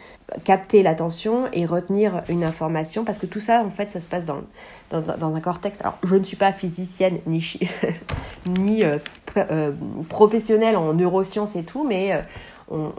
Capter 0.44 0.84
l'attention 0.84 1.48
et 1.52 1.66
retenir 1.66 2.22
une 2.28 2.44
information, 2.44 3.04
parce 3.04 3.18
que 3.18 3.26
tout 3.26 3.40
ça, 3.40 3.64
en 3.64 3.70
fait, 3.70 3.90
ça 3.90 4.00
se 4.00 4.06
passe 4.06 4.24
dans, 4.24 4.42
dans, 4.90 5.34
un 5.34 5.40
cortex. 5.40 5.80
Alors 5.80 5.98
je 6.04 6.14
ne 6.14 6.22
suis 6.22 6.36
pas 6.36 6.52
physicienne 6.52 7.18
ni, 7.26 7.58
ni 8.60 8.84
euh, 8.84 8.98
euh, 9.36 9.72
professionnelle 10.08 10.76
en 10.76 10.94
neurosciences 10.94 11.56
et 11.56 11.62
tout, 11.62 11.84
mais 11.84 12.22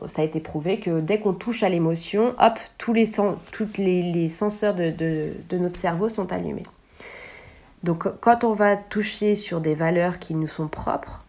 ça 0.08 0.22
a 0.22 0.25
été 0.25 0.41
prouvé 0.41 0.81
que 0.81 1.00
dès 1.00 1.22
qu'on 1.22 1.34
touche 1.34 1.63
à 1.63 1.70
l'émotion, 1.70 2.36
hop, 2.38 2.60
tous 2.77 2.91
les, 2.91 3.10
toutes 3.53 3.77
les, 3.77 4.27
senseurs 4.27 4.74
de, 4.74 4.91
de, 4.91 5.58
notre 5.58 5.79
cerveau 5.79 6.10
sont 6.10 6.34
allumés. 6.34 6.63
Donc 7.84 8.05
quand 8.20 8.43
on 8.43 8.51
va 8.51 8.75
toucher 8.75 9.36
sur 9.36 9.62
des 9.62 9.74
valeurs 9.74 10.20
qui 10.20 10.36
nous 10.36 10.50
sont 10.50 10.67
propres, 10.67 11.24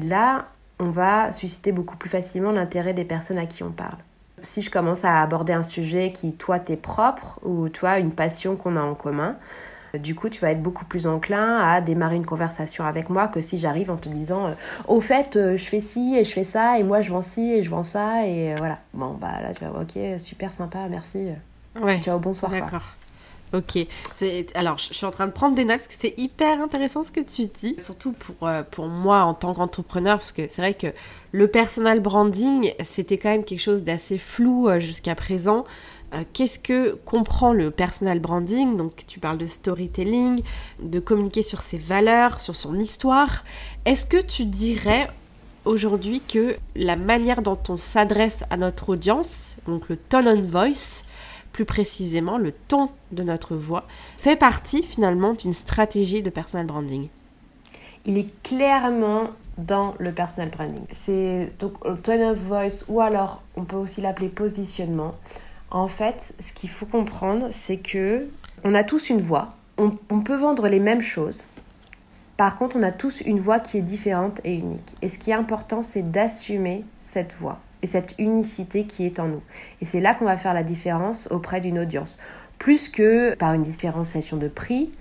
là, 0.00 0.46
on 0.78 0.90
va 0.90 1.32
susciter 1.32 1.72
beaucoup 1.72 1.96
plus 1.96 2.10
facilement 2.10 2.52
l'intérêt 2.52 2.94
des 2.94 3.04
personnes 3.04 3.38
à 3.38 3.46
qui 3.46 3.62
on 3.62 3.70
parle. 3.70 3.98
Si 4.42 4.62
je 4.62 4.70
commence 4.70 5.04
à 5.04 5.22
aborder 5.22 5.52
un 5.52 5.62
sujet 5.62 6.12
qui, 6.12 6.34
toi, 6.34 6.58
t'es 6.58 6.76
propre, 6.76 7.40
ou 7.42 7.68
toi, 7.68 7.98
une 7.98 8.12
passion 8.12 8.56
qu'on 8.56 8.76
a 8.76 8.82
en 8.82 8.94
commun, 8.94 9.36
du 9.98 10.14
coup, 10.14 10.28
tu 10.28 10.40
vas 10.40 10.50
être 10.50 10.62
beaucoup 10.62 10.84
plus 10.84 11.06
enclin 11.06 11.58
à 11.58 11.80
démarrer 11.80 12.16
une 12.16 12.26
conversation 12.26 12.84
avec 12.84 13.08
moi 13.08 13.28
que 13.28 13.40
si 13.40 13.58
j'arrive 13.58 13.90
en 13.90 13.96
te 13.96 14.08
disant 14.08 14.48
euh, 14.48 14.52
Au 14.88 15.00
fait, 15.00 15.36
euh, 15.36 15.56
je 15.56 15.64
fais 15.64 15.80
ci 15.80 16.16
et 16.16 16.24
je 16.24 16.32
fais 16.32 16.44
ça, 16.44 16.78
et 16.78 16.82
moi 16.82 17.00
je 17.00 17.10
vends 17.10 17.22
ci 17.22 17.52
et 17.52 17.62
je 17.62 17.70
vends 17.70 17.82
ça, 17.82 18.26
et 18.26 18.52
euh, 18.52 18.56
voilà. 18.58 18.78
Bon, 18.94 19.16
bah 19.18 19.40
là, 19.40 19.52
tu 19.54 19.64
vas 19.64 19.70
Ok, 19.80 19.98
super 20.18 20.52
sympa, 20.52 20.88
merci. 20.90 21.28
Ouais. 21.80 22.00
Ciao, 22.00 22.18
bonsoir. 22.18 22.50
D'accord. 22.50 22.96
Ok. 23.52 23.78
Alors, 24.54 24.78
je 24.78 24.92
suis 24.92 25.06
en 25.06 25.10
train 25.10 25.26
de 25.26 25.32
prendre 25.32 25.54
des 25.54 25.64
notes 25.64 25.78
parce 25.78 25.88
que 25.88 25.94
c'est 25.98 26.14
hyper 26.16 26.60
intéressant 26.60 27.04
ce 27.04 27.12
que 27.12 27.20
tu 27.20 27.46
dis. 27.46 27.76
Surtout 27.78 28.12
pour, 28.12 28.48
pour 28.70 28.86
moi 28.88 29.22
en 29.22 29.34
tant 29.34 29.54
qu'entrepreneur, 29.54 30.18
parce 30.18 30.32
que 30.32 30.48
c'est 30.48 30.62
vrai 30.62 30.74
que 30.74 30.88
le 31.32 31.48
personal 31.48 32.00
branding, 32.00 32.72
c'était 32.82 33.18
quand 33.18 33.30
même 33.30 33.44
quelque 33.44 33.60
chose 33.60 33.82
d'assez 33.82 34.18
flou 34.18 34.68
jusqu'à 34.80 35.14
présent. 35.14 35.64
Euh, 36.14 36.22
qu'est-ce 36.32 36.58
que 36.58 36.94
comprend 37.04 37.52
le 37.52 37.70
personal 37.70 38.20
branding? 38.20 38.76
Donc 38.76 39.04
tu 39.06 39.18
parles 39.18 39.38
de 39.38 39.46
storytelling, 39.46 40.40
de 40.80 41.00
communiquer 41.00 41.42
sur 41.42 41.62
ses 41.62 41.78
valeurs, 41.78 42.40
sur 42.40 42.54
son 42.54 42.78
histoire. 42.78 43.44
Est-ce 43.84 44.06
que 44.06 44.20
tu 44.20 44.44
dirais 44.44 45.10
aujourd'hui 45.64 46.20
que 46.20 46.56
la 46.76 46.94
manière 46.94 47.42
dont 47.42 47.58
on 47.68 47.76
s'adresse 47.76 48.44
à 48.50 48.56
notre 48.56 48.90
audience, 48.90 49.56
donc 49.66 49.88
le 49.88 49.96
tone 49.96 50.28
on 50.28 50.42
voice, 50.42 51.02
plus 51.56 51.64
précisément 51.64 52.36
le 52.36 52.52
ton 52.52 52.90
de 53.12 53.22
notre 53.22 53.56
voix, 53.56 53.86
fait 54.18 54.36
partie 54.36 54.82
finalement 54.82 55.32
d'une 55.32 55.54
stratégie 55.54 56.22
de 56.22 56.28
personal 56.28 56.66
branding 56.66 57.08
Il 58.04 58.18
est 58.18 58.42
clairement 58.42 59.30
dans 59.56 59.94
le 59.98 60.12
personal 60.12 60.50
branding. 60.50 60.82
C'est 60.90 61.50
donc 61.58 61.82
le 61.86 61.96
tone 61.96 62.22
of 62.22 62.38
voice 62.38 62.84
ou 62.88 63.00
alors 63.00 63.42
on 63.56 63.64
peut 63.64 63.76
aussi 63.76 64.02
l'appeler 64.02 64.28
positionnement. 64.28 65.14
En 65.70 65.88
fait, 65.88 66.34
ce 66.38 66.52
qu'il 66.52 66.68
faut 66.68 66.84
comprendre, 66.84 67.48
c'est 67.50 67.78
que 67.78 68.28
on 68.62 68.74
a 68.74 68.84
tous 68.84 69.08
une 69.08 69.22
voix. 69.22 69.54
On, 69.78 69.92
on, 70.10 70.20
peut 70.20 70.36
vendre 70.36 70.68
les 70.68 70.80
mêmes 70.80 71.00
choses. 71.00 71.48
Par 72.36 72.58
contre, 72.58 72.76
on 72.76 72.82
a 72.82 72.92
tous 72.92 73.22
une 73.22 73.40
voix 73.40 73.60
qui 73.60 73.78
est 73.78 73.82
différente 73.82 74.42
et 74.44 74.54
unique. 74.54 74.94
Et 75.00 75.08
ce 75.08 75.18
qui 75.18 75.30
est 75.30 75.34
important, 75.34 75.82
c'est 75.82 76.10
d'assumer 76.10 76.84
cette 76.98 77.32
voix 77.32 77.60
et 77.82 77.86
cette 77.86 78.14
unicité 78.18 78.84
qui 78.84 79.04
est 79.04 79.20
en 79.20 79.28
nous. 79.28 79.42
Et 79.80 79.84
c'est 79.84 80.00
là 80.00 80.14
qu'on 80.14 80.24
va 80.24 80.36
faire 80.36 80.54
la 80.54 80.62
différence 80.62 81.28
auprès 81.30 81.60
d'une 81.60 81.78
audience. 81.78 82.18
Plus 82.58 82.88
que 82.88 83.34
par 83.34 83.52
une 83.52 83.62
différenciation 83.62 84.36
de 84.36 84.48
prix 84.48 84.92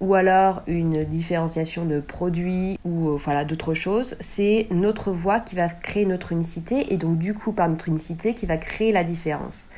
ou 0.00 0.14
alors 0.14 0.62
une 0.66 1.04
différenciation 1.04 1.84
de 1.84 2.00
produits 2.00 2.78
ou 2.84 3.10
euh, 3.10 3.16
voilà 3.16 3.44
d'autres 3.44 3.74
choses, 3.74 4.16
c'est 4.20 4.66
notre 4.70 5.12
voix 5.12 5.40
qui 5.40 5.54
va 5.54 5.68
créer 5.68 6.04
notre 6.04 6.32
unicité 6.32 6.92
et 6.92 6.96
donc 6.96 7.18
du 7.18 7.32
coup 7.32 7.52
par 7.52 7.68
notre 7.68 7.88
unicité 7.88 8.34
qui 8.34 8.46
va 8.46 8.56
créer 8.56 8.92
la 8.92 9.04
différence. 9.04 9.68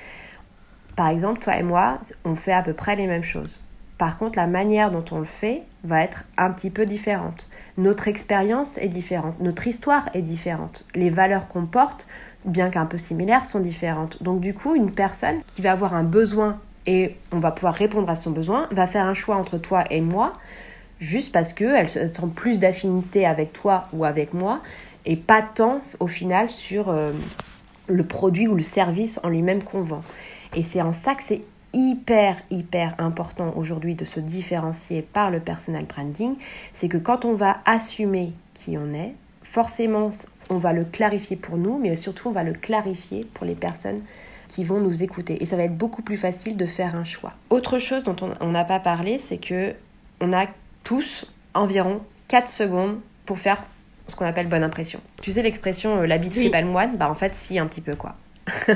Par 0.96 1.08
exemple, 1.08 1.40
toi 1.40 1.56
et 1.58 1.62
moi, 1.62 2.00
on 2.24 2.36
fait 2.36 2.52
à 2.52 2.62
peu 2.62 2.72
près 2.72 2.96
les 2.96 3.06
mêmes 3.06 3.22
choses. 3.22 3.62
Par 3.98 4.18
contre, 4.18 4.38
la 4.38 4.46
manière 4.46 4.90
dont 4.90 5.04
on 5.10 5.18
le 5.18 5.24
fait 5.24 5.62
va 5.84 6.02
être 6.02 6.24
un 6.36 6.50
petit 6.50 6.70
peu 6.70 6.84
différente. 6.84 7.48
Notre 7.78 8.08
expérience 8.08 8.76
est 8.78 8.88
différente, 8.88 9.40
notre 9.40 9.66
histoire 9.66 10.08
est 10.12 10.22
différente, 10.22 10.84
les 10.94 11.10
valeurs 11.10 11.48
qu'on 11.48 11.66
porte 11.66 12.06
bien 12.46 12.70
qu'un 12.70 12.86
peu 12.86 12.98
similaires, 12.98 13.44
sont 13.44 13.60
différentes. 13.60 14.22
Donc 14.22 14.40
du 14.40 14.54
coup, 14.54 14.74
une 14.74 14.90
personne 14.90 15.36
qui 15.46 15.62
va 15.62 15.72
avoir 15.72 15.94
un 15.94 16.04
besoin 16.04 16.58
et 16.86 17.16
on 17.32 17.38
va 17.38 17.50
pouvoir 17.50 17.74
répondre 17.74 18.08
à 18.08 18.14
son 18.14 18.30
besoin, 18.30 18.68
va 18.70 18.86
faire 18.86 19.04
un 19.04 19.14
choix 19.14 19.36
entre 19.36 19.58
toi 19.58 19.84
et 19.90 20.00
moi, 20.00 20.34
juste 21.00 21.32
parce 21.32 21.52
qu'elle 21.52 21.88
sent 21.88 22.28
plus 22.34 22.58
d'affinité 22.58 23.26
avec 23.26 23.52
toi 23.52 23.82
ou 23.92 24.04
avec 24.04 24.32
moi, 24.32 24.60
et 25.04 25.16
pas 25.16 25.42
tant 25.42 25.80
au 26.00 26.06
final 26.06 26.48
sur 26.48 26.88
euh, 26.88 27.12
le 27.88 28.04
produit 28.04 28.48
ou 28.48 28.54
le 28.54 28.62
service 28.62 29.20
en 29.22 29.28
lui-même 29.28 29.62
qu'on 29.62 29.82
vend. 29.82 30.02
Et 30.54 30.62
c'est 30.62 30.80
en 30.80 30.92
ça 30.92 31.14
que 31.14 31.22
c'est 31.22 31.42
hyper, 31.72 32.36
hyper 32.50 32.94
important 32.98 33.52
aujourd'hui 33.56 33.94
de 33.94 34.04
se 34.04 34.20
différencier 34.20 35.02
par 35.02 35.30
le 35.30 35.40
personal 35.40 35.84
branding, 35.84 36.36
c'est 36.72 36.88
que 36.88 36.96
quand 36.96 37.24
on 37.24 37.34
va 37.34 37.58
assumer 37.66 38.32
qui 38.54 38.78
on 38.78 38.94
est, 38.94 39.14
forcément 39.42 40.10
on 40.50 40.56
va 40.56 40.72
le 40.72 40.84
clarifier 40.84 41.36
pour 41.36 41.56
nous, 41.56 41.78
mais 41.78 41.94
surtout 41.96 42.28
on 42.28 42.32
va 42.32 42.44
le 42.44 42.52
clarifier 42.52 43.26
pour 43.34 43.46
les 43.46 43.54
personnes 43.54 44.00
qui 44.48 44.64
vont 44.64 44.80
nous 44.80 45.02
écouter. 45.02 45.42
Et 45.42 45.46
ça 45.46 45.56
va 45.56 45.64
être 45.64 45.76
beaucoup 45.76 46.02
plus 46.02 46.16
facile 46.16 46.56
de 46.56 46.66
faire 46.66 46.94
un 46.94 47.04
choix. 47.04 47.32
Autre 47.50 47.78
chose 47.78 48.04
dont 48.04 48.16
on 48.40 48.50
n'a 48.50 48.64
pas 48.64 48.78
parlé, 48.78 49.18
c'est 49.18 49.38
que 49.38 49.74
on 50.20 50.32
a 50.32 50.46
tous 50.84 51.26
environ 51.54 52.00
4 52.28 52.48
secondes 52.48 53.00
pour 53.24 53.38
faire 53.38 53.64
ce 54.08 54.14
qu'on 54.16 54.24
appelle 54.24 54.46
bonne 54.46 54.62
impression. 54.62 55.00
Tu 55.20 55.32
sais 55.32 55.42
l'expression 55.42 56.02
euh, 56.02 56.06
l'habit 56.06 56.30
fait 56.30 56.50
pas 56.50 56.60
le 56.60 56.68
moine 56.68 56.96
Bah 56.96 57.10
en 57.10 57.14
fait 57.14 57.34
si 57.34 57.58
un 57.58 57.66
petit 57.66 57.80
peu 57.80 57.96
quoi. 57.96 58.14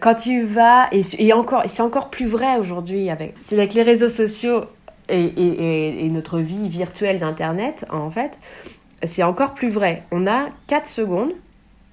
Quand 0.00 0.14
tu 0.16 0.42
vas, 0.42 0.88
et, 0.90 1.32
encore, 1.32 1.62
c'est 1.68 1.82
encore 1.82 2.10
plus 2.10 2.26
vrai 2.26 2.56
aujourd'hui 2.56 3.08
avec, 3.08 3.36
avec 3.52 3.72
les 3.72 3.84
réseaux 3.84 4.08
sociaux 4.08 4.64
et, 5.08 6.04
et 6.04 6.08
notre 6.08 6.40
vie 6.40 6.68
virtuelle 6.68 7.20
d'Internet, 7.20 7.86
en 7.88 8.10
fait, 8.10 8.36
c'est 9.04 9.22
encore 9.22 9.54
plus 9.54 9.70
vrai. 9.70 10.04
On 10.10 10.26
a 10.26 10.48
4 10.66 10.86
secondes. 10.86 11.32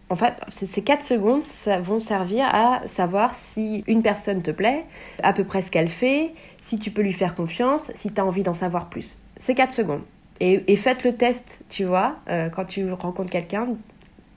En 0.09 0.15
fait, 0.15 0.33
ces 0.49 0.81
4 0.81 1.03
secondes 1.03 1.43
vont 1.83 1.99
servir 1.99 2.47
à 2.51 2.81
savoir 2.87 3.35
si 3.35 3.83
une 3.87 4.01
personne 4.01 4.41
te 4.41 4.49
plaît, 4.49 4.85
à 5.21 5.33
peu 5.33 5.43
près 5.43 5.61
ce 5.61 5.69
qu'elle 5.69 5.89
fait, 5.89 6.33
si 6.59 6.79
tu 6.79 6.89
peux 6.89 7.03
lui 7.03 7.13
faire 7.13 7.35
confiance, 7.35 7.91
si 7.93 8.11
tu 8.11 8.19
as 8.19 8.25
envie 8.25 8.41
d'en 8.41 8.55
savoir 8.55 8.89
plus. 8.89 9.19
C'est 9.37 9.53
4 9.53 9.71
secondes. 9.71 10.01
Et, 10.41 10.75
faites 10.77 11.03
le 11.03 11.13
test, 11.13 11.59
tu 11.69 11.83
vois, 11.83 12.15
euh, 12.29 12.47
quand 12.49 12.63
tu 12.63 12.91
rencontres 12.93 13.29
quelqu'un, 13.29 13.67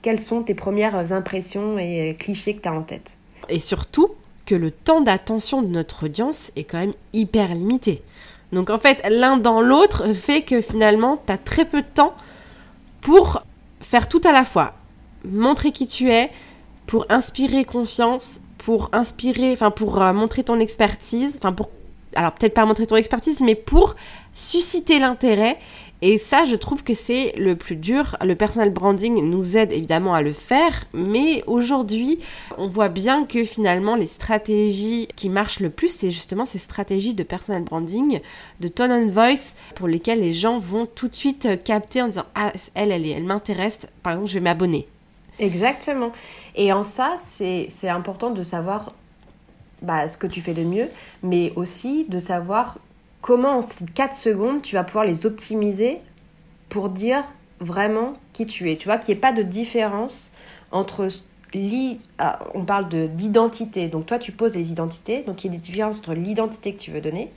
quelles 0.01 0.19
sont 0.19 0.43
tes 0.43 0.53
premières 0.53 1.13
impressions 1.13 1.79
et 1.79 2.15
clichés 2.19 2.55
que 2.55 2.61
tu 2.61 2.67
as 2.67 2.73
en 2.73 2.83
tête. 2.83 3.17
Et 3.47 3.59
surtout, 3.59 4.09
que 4.45 4.55
le 4.55 4.71
temps 4.71 5.01
d'attention 5.01 5.61
de 5.61 5.67
notre 5.67 6.05
audience 6.05 6.51
est 6.55 6.63
quand 6.63 6.79
même 6.79 6.93
hyper 7.13 7.49
limité. 7.49 8.03
Donc 8.51 8.69
en 8.69 8.77
fait, 8.77 9.01
l'un 9.09 9.37
dans 9.37 9.61
l'autre 9.61 10.13
fait 10.13 10.43
que 10.43 10.61
finalement, 10.61 11.21
tu 11.25 11.31
as 11.31 11.37
très 11.37 11.65
peu 11.65 11.81
de 11.81 11.87
temps 11.87 12.13
pour 13.03 13.43
faire 13.81 14.07
tout 14.07 14.21
à 14.23 14.31
la 14.31 14.45
fois. 14.45 14.73
Montrer 15.25 15.71
qui 15.71 15.87
tu 15.87 16.09
es, 16.09 16.31
pour 16.87 17.05
inspirer 17.09 17.65
confiance, 17.65 18.39
pour 18.57 18.89
inspirer, 18.93 19.53
enfin 19.53 19.71
pour 19.71 20.01
euh, 20.01 20.13
montrer 20.13 20.43
ton 20.43 20.59
expertise, 20.59 21.35
enfin 21.37 21.53
pour, 21.53 21.69
alors 22.15 22.31
peut-être 22.31 22.53
pas 22.53 22.65
montrer 22.65 22.87
ton 22.87 22.95
expertise, 22.95 23.39
mais 23.39 23.55
pour 23.55 23.95
susciter 24.33 24.99
l'intérêt 24.99 25.59
et 26.05 26.17
ça, 26.17 26.43
je 26.43 26.55
trouve 26.55 26.83
que 26.83 26.93
c'est 26.93 27.33
le 27.37 27.55
plus 27.55 27.77
dur. 27.77 28.17
Le 28.21 28.35
personal 28.35 28.71
branding 28.71 29.23
nous 29.23 29.55
aide 29.55 29.71
évidemment 29.71 30.13
à 30.13 30.21
le 30.21 30.33
faire, 30.33 30.83
mais 30.93 31.45
aujourd'hui, 31.47 32.19
on 32.57 32.67
voit 32.67 32.89
bien 32.89 33.23
que 33.23 33.45
finalement, 33.45 33.95
les 33.95 34.05
stratégies 34.05 35.07
qui 35.15 35.29
marchent 35.29 35.61
le 35.61 35.69
plus, 35.69 35.95
c'est 35.95 36.11
justement 36.11 36.45
ces 36.45 36.59
stratégies 36.59 37.13
de 37.13 37.23
personal 37.23 37.63
branding, 37.63 38.19
de 38.59 38.67
tone 38.67 38.91
and 38.91 39.07
voice, 39.07 39.55
pour 39.75 39.87
lesquelles 39.87 40.19
les 40.19 40.33
gens 40.33 40.59
vont 40.59 40.87
tout 40.87 41.07
de 41.07 41.15
suite 41.15 41.63
capter 41.63 42.01
en 42.01 42.07
disant 42.07 42.25
Ah, 42.35 42.51
elle, 42.75 42.91
elle, 42.91 43.05
elle 43.05 43.23
m'intéresse, 43.23 43.87
par 44.01 44.11
exemple, 44.11 44.29
je 44.29 44.33
vais 44.33 44.41
m'abonner. 44.41 44.89
Exactement. 45.39 46.11
Et 46.55 46.73
en 46.73 46.83
ça, 46.83 47.15
c'est 47.17 47.69
important 47.87 48.31
de 48.31 48.43
savoir 48.43 48.89
bah, 49.81 50.09
ce 50.09 50.17
que 50.17 50.27
tu 50.27 50.41
fais 50.41 50.53
de 50.53 50.63
mieux, 50.63 50.89
mais 51.21 51.53
aussi 51.55 52.05
de 52.09 52.19
savoir 52.19 52.77
comment 53.23 53.57
en 53.57 53.61
ces 53.61 53.85
4 53.85 54.15
secondes 54.15 54.61
tu 54.61 54.75
vas 54.75 54.83
pouvoir 54.83 55.05
les 55.05 55.25
optimiser 55.25 55.99
pour 56.69 56.89
dire 56.89 57.23
vraiment 57.59 58.13
qui 58.33 58.45
tu 58.45 58.69
es. 58.69 58.75
Tu 58.75 58.87
vois, 58.87 58.97
qu'il 58.97 59.13
n'y 59.13 59.17
ait 59.17 59.21
pas 59.21 59.31
de 59.31 59.41
différence 59.41 60.31
entre 60.71 61.07
ah, 62.17 62.39
on 62.53 62.65
parle 62.65 62.89
d'identité. 63.09 63.87
Donc 63.87 64.07
toi, 64.07 64.19
tu 64.19 64.31
poses 64.31 64.55
les 64.55 64.71
identités. 64.71 65.23
Donc 65.23 65.43
il 65.43 65.51
y 65.51 65.55
a 65.55 65.57
des 65.57 65.63
différences 65.63 65.99
entre 65.99 66.13
l'identité 66.13 66.73
que 66.73 66.79
tu 66.79 66.91
veux 66.91 67.01
donner 67.01 67.31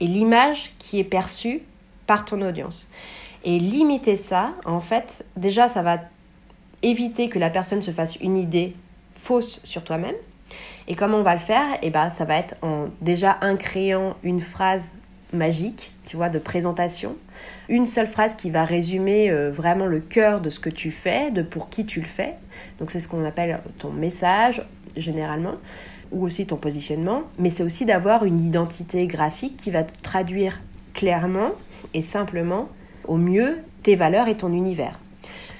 et 0.00 0.06
l'image 0.06 0.72
qui 0.78 0.98
est 0.98 1.04
perçue 1.04 1.62
par 2.06 2.24
ton 2.24 2.40
audience. 2.40 2.88
Et 3.44 3.58
limiter 3.58 4.16
ça, 4.16 4.54
en 4.64 4.80
fait, 4.80 5.26
déjà, 5.36 5.68
ça 5.68 5.82
va 5.82 5.98
éviter 6.82 7.28
que 7.28 7.38
la 7.38 7.50
personne 7.50 7.82
se 7.82 7.90
fasse 7.90 8.16
une 8.16 8.36
idée 8.36 8.74
fausse 9.12 9.60
sur 9.64 9.84
toi-même. 9.84 10.14
Et 10.86 10.94
comment 10.94 11.18
on 11.18 11.22
va 11.22 11.34
le 11.34 11.40
faire? 11.40 11.66
Eh 11.82 11.90
ben, 11.90 12.08
ça 12.08 12.24
va 12.24 12.38
être 12.38 12.54
en 12.62 12.86
déjà 13.02 13.38
en 13.42 13.56
créant 13.56 14.16
une 14.22 14.40
phrase 14.40 14.94
magique, 15.32 15.92
tu 16.06 16.16
vois, 16.16 16.28
de 16.28 16.38
présentation. 16.38 17.16
Une 17.68 17.86
seule 17.86 18.06
phrase 18.06 18.34
qui 18.34 18.50
va 18.50 18.64
résumer 18.64 19.30
euh, 19.30 19.50
vraiment 19.50 19.86
le 19.86 20.00
cœur 20.00 20.40
de 20.40 20.50
ce 20.50 20.60
que 20.60 20.70
tu 20.70 20.90
fais, 20.90 21.30
de 21.30 21.42
pour 21.42 21.68
qui 21.68 21.84
tu 21.84 22.00
le 22.00 22.06
fais. 22.06 22.34
Donc 22.78 22.90
c'est 22.90 23.00
ce 23.00 23.08
qu'on 23.08 23.24
appelle 23.24 23.60
ton 23.78 23.90
message 23.90 24.62
généralement, 24.96 25.54
ou 26.10 26.24
aussi 26.24 26.46
ton 26.46 26.56
positionnement. 26.56 27.22
Mais 27.38 27.50
c'est 27.50 27.62
aussi 27.62 27.84
d'avoir 27.84 28.24
une 28.24 28.44
identité 28.44 29.06
graphique 29.06 29.56
qui 29.56 29.70
va 29.70 29.82
traduire 29.84 30.60
clairement 30.94 31.52
et 31.94 32.02
simplement 32.02 32.68
au 33.06 33.16
mieux 33.16 33.58
tes 33.82 33.96
valeurs 33.96 34.28
et 34.28 34.36
ton 34.36 34.52
univers. 34.52 34.98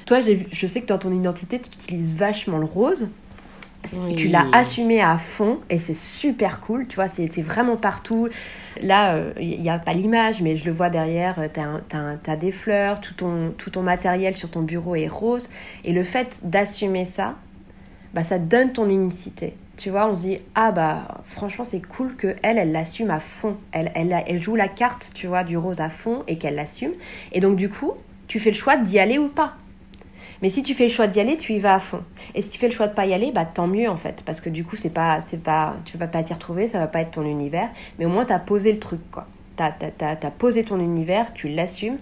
Toi, 0.06 0.20
je 0.22 0.66
sais 0.66 0.80
que 0.80 0.86
dans 0.86 0.98
ton 0.98 1.12
identité, 1.12 1.60
tu 1.60 1.68
utilises 1.68 2.16
vachement 2.16 2.58
le 2.58 2.64
rose. 2.64 3.08
Tu 4.16 4.28
l'as 4.28 4.46
assumé 4.52 5.00
à 5.00 5.18
fond 5.18 5.60
et 5.70 5.78
c'est 5.78 5.94
super 5.94 6.60
cool, 6.60 6.86
tu 6.86 6.96
vois, 6.96 7.08
c'est 7.08 7.42
vraiment 7.42 7.76
partout. 7.76 8.28
Là, 8.80 9.18
il 9.40 9.54
euh, 9.54 9.56
n'y 9.58 9.70
a 9.70 9.78
pas 9.78 9.92
l'image, 9.92 10.40
mais 10.40 10.56
je 10.56 10.64
le 10.64 10.72
vois 10.72 10.90
derrière, 10.90 11.38
euh, 11.38 11.48
tu 11.48 12.30
as, 12.30 12.36
des 12.36 12.52
fleurs, 12.52 13.00
tout 13.00 13.14
ton, 13.14 13.52
tout 13.56 13.70
ton 13.70 13.82
matériel 13.82 14.36
sur 14.36 14.50
ton 14.50 14.62
bureau 14.62 14.94
est 14.94 15.08
rose. 15.08 15.48
Et 15.84 15.92
le 15.92 16.04
fait 16.04 16.40
d'assumer 16.42 17.04
ça, 17.04 17.36
bah, 18.14 18.22
ça 18.22 18.38
donne 18.38 18.72
ton 18.72 18.88
unicité. 18.88 19.54
Tu 19.76 19.90
vois, 19.90 20.08
on 20.08 20.14
se 20.14 20.22
dit, 20.22 20.38
ah 20.56 20.72
bah 20.72 21.22
franchement 21.24 21.62
c'est 21.62 21.80
cool 21.80 22.16
que 22.16 22.34
elle, 22.42 22.58
elle 22.58 22.72
l'assume 22.72 23.10
à 23.10 23.20
fond. 23.20 23.56
Elle, 23.70 23.92
elle, 23.94 24.24
elle 24.26 24.42
joue 24.42 24.56
la 24.56 24.66
carte, 24.66 25.12
tu 25.14 25.28
vois, 25.28 25.44
du 25.44 25.56
rose 25.56 25.80
à 25.80 25.88
fond 25.88 26.24
et 26.26 26.36
qu'elle 26.36 26.56
l'assume. 26.56 26.92
Et 27.30 27.38
donc 27.38 27.56
du 27.56 27.68
coup, 27.68 27.92
tu 28.26 28.40
fais 28.40 28.50
le 28.50 28.56
choix 28.56 28.76
d'y 28.76 28.98
aller 28.98 29.18
ou 29.18 29.28
pas. 29.28 29.54
Mais 30.42 30.48
si 30.48 30.62
tu 30.62 30.74
fais 30.74 30.84
le 30.84 30.90
choix 30.90 31.06
d'y 31.06 31.20
aller, 31.20 31.36
tu 31.36 31.52
y 31.52 31.58
vas 31.58 31.74
à 31.74 31.80
fond. 31.80 32.02
Et 32.34 32.42
si 32.42 32.50
tu 32.50 32.58
fais 32.58 32.68
le 32.68 32.74
choix 32.74 32.86
de 32.86 32.94
pas 32.94 33.06
y 33.06 33.14
aller, 33.14 33.32
bah 33.32 33.44
tant 33.44 33.66
mieux 33.66 33.88
en 33.88 33.96
fait, 33.96 34.22
parce 34.24 34.40
que 34.40 34.50
du 34.50 34.64
coup 34.64 34.76
c'est 34.76 34.92
pas, 34.92 35.20
c'est 35.26 35.42
pas, 35.42 35.76
tu 35.84 35.98
vas 35.98 36.06
pas 36.06 36.22
t'y 36.22 36.32
retrouver, 36.32 36.68
ça 36.68 36.78
va 36.78 36.86
pas 36.86 37.00
être 37.00 37.12
ton 37.12 37.24
univers, 37.24 37.70
mais 37.98 38.04
au 38.04 38.08
moins 38.08 38.24
tu 38.24 38.32
as 38.32 38.38
posé 38.38 38.72
le 38.72 38.78
truc 38.78 39.00
quoi. 39.10 39.26
Tu 39.56 39.64
as, 39.64 40.30
posé 40.30 40.62
ton 40.62 40.78
univers, 40.78 41.34
tu 41.34 41.48
l'assumes, 41.48 41.98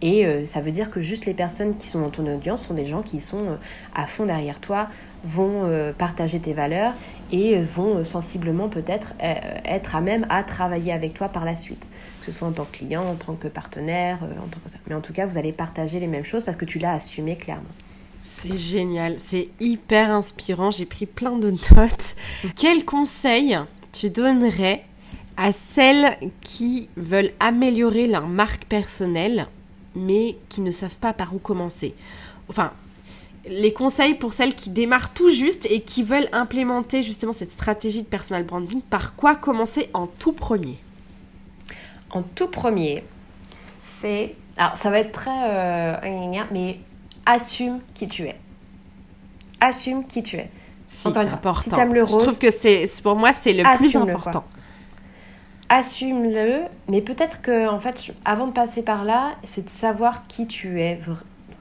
Et 0.00 0.24
euh, 0.24 0.46
ça 0.46 0.60
veut 0.60 0.70
dire 0.70 0.90
que 0.92 1.00
juste 1.00 1.26
les 1.26 1.34
personnes 1.34 1.76
qui 1.76 1.88
sont 1.88 2.00
dans 2.00 2.10
ton 2.10 2.24
audience 2.32 2.68
sont 2.68 2.74
des 2.74 2.86
gens 2.86 3.02
qui 3.02 3.18
sont 3.18 3.48
euh, 3.48 3.56
à 3.94 4.06
fond 4.06 4.26
derrière 4.26 4.60
toi, 4.60 4.88
vont 5.24 5.64
euh, 5.64 5.92
partager 5.92 6.40
tes 6.40 6.52
valeurs 6.52 6.94
et 7.32 7.60
vont 7.60 8.04
sensiblement 8.04 8.68
peut-être 8.68 9.12
être 9.20 9.94
à 9.94 10.00
même 10.00 10.26
à 10.30 10.42
travailler 10.42 10.92
avec 10.92 11.14
toi 11.14 11.28
par 11.28 11.44
la 11.44 11.54
suite. 11.54 11.88
Que 12.20 12.26
ce 12.26 12.32
soit 12.32 12.48
en 12.48 12.52
tant 12.52 12.64
que 12.64 12.78
client, 12.78 13.04
en 13.04 13.14
tant 13.14 13.34
que 13.34 13.48
partenaire, 13.48 14.18
en 14.22 14.48
tant 14.48 14.58
que 14.64 14.68
ça. 14.68 14.78
Mais 14.88 14.94
en 14.94 15.00
tout 15.00 15.12
cas, 15.12 15.26
vous 15.26 15.38
allez 15.38 15.52
partager 15.52 16.00
les 16.00 16.08
mêmes 16.08 16.24
choses 16.24 16.42
parce 16.42 16.56
que 16.56 16.64
tu 16.64 16.78
l'as 16.78 16.94
assumé 16.94 17.36
clairement. 17.36 17.68
C'est 18.22 18.56
génial, 18.56 19.16
c'est 19.18 19.48
hyper 19.60 20.10
inspirant, 20.10 20.70
j'ai 20.70 20.84
pris 20.84 21.06
plein 21.06 21.38
de 21.38 21.50
notes. 21.50 22.16
Quel 22.56 22.84
conseil 22.84 23.58
tu 23.92 24.10
donnerais 24.10 24.84
à 25.36 25.52
celles 25.52 26.18
qui 26.42 26.90
veulent 26.96 27.32
améliorer 27.40 28.06
leur 28.06 28.28
marque 28.28 28.64
personnelle 28.66 29.46
mais 29.94 30.36
qui 30.48 30.60
ne 30.60 30.70
savent 30.70 30.96
pas 30.96 31.12
par 31.12 31.34
où 31.34 31.38
commencer? 31.38 31.94
Enfin, 32.48 32.72
les 33.48 33.72
conseils 33.72 34.14
pour 34.14 34.32
celles 34.32 34.54
qui 34.54 34.70
démarrent 34.70 35.12
tout 35.12 35.30
juste 35.30 35.66
et 35.70 35.80
qui 35.80 36.02
veulent 36.02 36.28
implémenter 36.32 37.02
justement 37.02 37.32
cette 37.32 37.50
stratégie 37.50 38.02
de 38.02 38.06
personal 38.06 38.44
branding, 38.44 38.82
par 38.82 39.16
quoi 39.16 39.34
commencer 39.34 39.90
en 39.94 40.06
tout 40.06 40.32
premier? 40.32 40.78
En 42.10 42.22
tout 42.22 42.48
premier, 42.48 43.04
c'est... 43.80 44.34
Alors 44.56 44.76
ça 44.76 44.90
va 44.90 45.00
être 45.00 45.12
très... 45.12 45.30
Euh, 45.30 45.96
mais 46.50 46.80
assume 47.24 47.80
qui 47.94 48.08
tu 48.08 48.24
es. 48.24 48.36
Assume 49.60 50.06
qui 50.06 50.22
tu 50.22 50.36
es. 50.36 50.50
Si, 50.88 51.02
c'est 51.02 51.16
important. 51.16 51.76
Si 51.76 51.92
le 51.92 52.02
rose, 52.02 52.20
je 52.20 52.26
trouve 52.26 52.38
que 52.38 52.50
c'est 52.50 52.90
pour 53.02 53.14
moi 53.14 53.32
c'est 53.32 53.52
le 53.52 53.62
plus 53.76 53.94
important 53.94 54.44
assume-le, 55.70 56.64
mais 56.88 57.00
peut-être 57.00 57.40
que, 57.40 57.68
en 57.68 57.78
fait, 57.78 58.12
avant 58.24 58.48
de 58.48 58.52
passer 58.52 58.82
par 58.82 59.04
là, 59.04 59.36
c'est 59.44 59.64
de 59.64 59.70
savoir 59.70 60.26
qui 60.26 60.46
tu 60.46 60.82
es. 60.82 61.00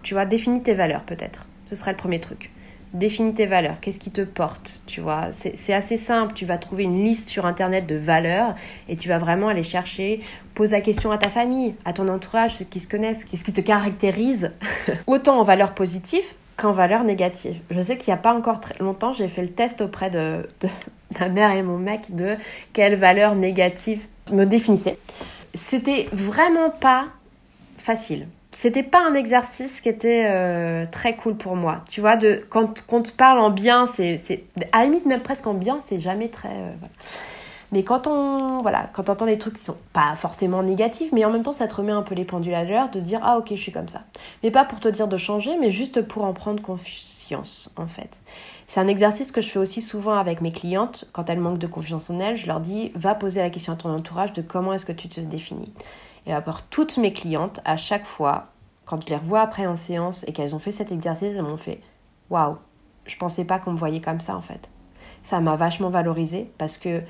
Tu 0.02 0.15
vois, 0.15 0.26
définis 0.26 0.63
tes 0.63 0.74
valeurs, 0.74 1.04
peut-être. 1.04 1.46
Ce 1.69 1.75
serait 1.75 1.91
le 1.91 1.97
premier 1.97 2.19
truc. 2.19 2.49
Définis 2.93 3.36
tes 3.36 3.45
valeurs. 3.45 3.79
Qu'est-ce 3.79 3.99
qui 3.99 4.10
te 4.10 4.21
porte 4.21 4.82
Tu 4.88 5.01
vois, 5.01 5.27
c'est 5.32 5.73
assez 5.73 5.97
simple. 5.97 6.34
Tu 6.34 6.45
vas 6.45 6.58
trouver 6.58 6.86
une 6.86 7.03
liste 7.03 7.29
sur 7.29 7.45
Internet 7.45 7.86
de 7.86 7.95
valeurs 7.95 8.55
et 8.88 8.95
tu 8.95 9.08
vas 9.08 9.19
vraiment 9.19 9.49
aller 9.49 9.62
chercher. 9.62 10.21
Pose 10.55 10.71
la 10.71 10.82
question 10.82 11.12
à 11.12 11.19
ta 11.19 11.29
famille, 11.29 11.75
à 11.86 11.93
ton 11.93 12.08
entourage, 12.08 12.55
ceux 12.55 12.65
qui 12.65 12.79
se 12.79 12.88
connaissent. 12.88 13.25
Qu'est-ce 13.25 13.43
qui 13.43 13.53
te 13.53 13.62
caractérise? 13.62 14.51
Autant 15.08 15.39
en 15.39 15.43
valeurs 15.43 15.75
positives 15.75 16.25
qu'en 16.58 16.71
valeurs 16.71 17.03
négatives. 17.03 17.60
Je 17.69 17.79
sais 17.79 17.97
qu'il 17.97 18.12
n'y 18.12 18.17
a 18.19 18.21
pas 18.21 18.34
encore 18.34 18.60
très 18.60 18.77
longtemps, 18.79 19.13
j'ai 19.13 19.27
fait 19.27 19.43
le 19.43 19.51
test 19.51 19.82
auprès 19.82 20.10
de, 20.10 20.49
ma 21.19 21.29
mère 21.29 21.51
et 21.51 21.62
mon 21.62 21.77
mec 21.77 22.15
de 22.15 22.36
quelles 22.73 22.95
valeurs 22.95 23.36
négatives 23.36 24.01
me 24.32 24.45
définissaient. 24.45 24.97
C'était 25.53 26.10
vraiment 26.12 26.71
pas 26.71 27.05
facile. 27.77 28.27
C'était 28.52 28.84
pas 28.84 29.06
un 29.06 29.14
exercice 29.14 29.80
qui 29.80 29.90
était 29.90 30.28
euh, 30.30 30.86
très 30.92 31.16
cool 31.16 31.36
pour 31.36 31.56
moi. 31.56 31.84
Tu 31.90 32.02
vois, 32.02 32.16
de, 32.16 32.44
quand, 32.50 32.84
on 32.92 33.02
te 33.04 33.12
parle 33.12 33.40
en 33.40 33.52
bien, 33.52 33.86
c'est, 33.86 34.16
à 34.72 34.80
la 34.80 34.86
limite 34.86 35.06
même 35.06 35.22
presque 35.22 35.46
en 35.46 35.54
bien, 35.54 35.80
c'est 35.80 36.00
jamais 36.00 36.30
très. 36.30 36.50
Euh, 36.50 36.74
mais 37.72 37.84
quand 37.84 38.08
on, 38.08 38.64
voilà, 38.64 38.90
quand 38.94 39.10
entend 39.10 39.28
des 39.28 39.38
trucs 39.38 39.54
qui 39.54 39.64
sont 39.64 39.78
pas 39.94 40.16
forcément 40.16 40.64
négatifs, 40.64 41.12
mais 41.12 41.24
en 41.26 41.32
même 41.32 41.44
temps, 41.44 41.52
ça 41.52 41.68
te 41.68 41.76
remet 41.76 41.92
un 41.92 42.02
peu 42.02 42.16
les 42.16 42.26
pendules 42.26 42.56
à 42.56 42.64
l'heure 42.64 42.90
de 42.90 43.00
dire, 43.00 43.20
ah 43.24 43.38
ok, 43.38 43.50
je 43.52 43.62
suis 43.62 43.72
comme 43.72 43.88
ça. 43.88 44.02
Mais 44.42 44.50
pas 44.50 44.66
pour 44.66 44.80
te 44.80 44.88
dire 44.88 45.08
de 45.08 45.18
changer, 45.18 45.56
mais 45.60 45.70
juste 45.70 46.02
pour 46.02 46.26
en 46.26 46.34
prendre 46.34 46.62
confiance, 46.64 47.72
en 47.78 47.86
fait. 47.86 48.20
C'est 48.66 48.80
un 48.80 48.88
exercice 48.88 49.32
que 49.32 49.42
je 49.42 49.50
fais 49.50 49.60
aussi 49.60 49.82
souvent 49.82 50.18
avec 50.18 50.42
mes 50.42 50.52
clientes. 50.52 51.06
Quand 51.12 51.30
elles 51.30 51.40
manquent 51.40 51.60
de 51.60 51.68
confiance 51.68 52.10
en 52.10 52.20
elles, 52.20 52.38
je 52.38 52.48
leur 52.48 52.60
dis, 52.60 52.92
va 52.96 53.14
poser 53.14 53.42
la 53.42 53.52
question 53.52 53.74
à 53.74 53.76
ton 53.76 53.94
entourage 53.94 54.34
de 54.34 54.42
comment 54.42 54.74
est-ce 54.74 54.86
que 54.86 54.92
tu 54.92 55.08
te 55.08 55.20
définis. 55.22 55.72
Et 56.25 56.34
à 56.34 56.41
part 56.41 56.67
toutes 56.67 56.97
mes 56.97 57.13
clientes, 57.13 57.60
à 57.65 57.77
chaque 57.77 58.05
fois, 58.05 58.47
quand 58.86 59.01
je 59.01 59.08
les 59.08 59.17
revois 59.17 59.41
après 59.41 59.65
en 59.65 59.75
séance 59.75 60.23
et 60.27 60.34
qu'elles 60.34 60.55
ont 60.55 60.60
fait 60.60 60.71
cet 60.71 60.91
exercice, 60.91 61.36
elles 61.36 61.43
m'ont 61.43 61.58
fait, 61.58 61.82
waouh, 62.29 62.58
je 63.05 63.15
pensais 63.17 63.45
pas 63.45 63.60
qu'on 63.60 63.71
me 63.71 63.77
voyait 63.77 64.01
comme 64.01 64.19
ça 64.19 64.36
en 64.36 64.41
fait. 64.41 64.69
Ça 65.23 65.39
m'a 65.41 65.55
vachement 65.55 65.89
valorisé 65.89 66.51
parce 66.58 66.77
que 66.77 67.01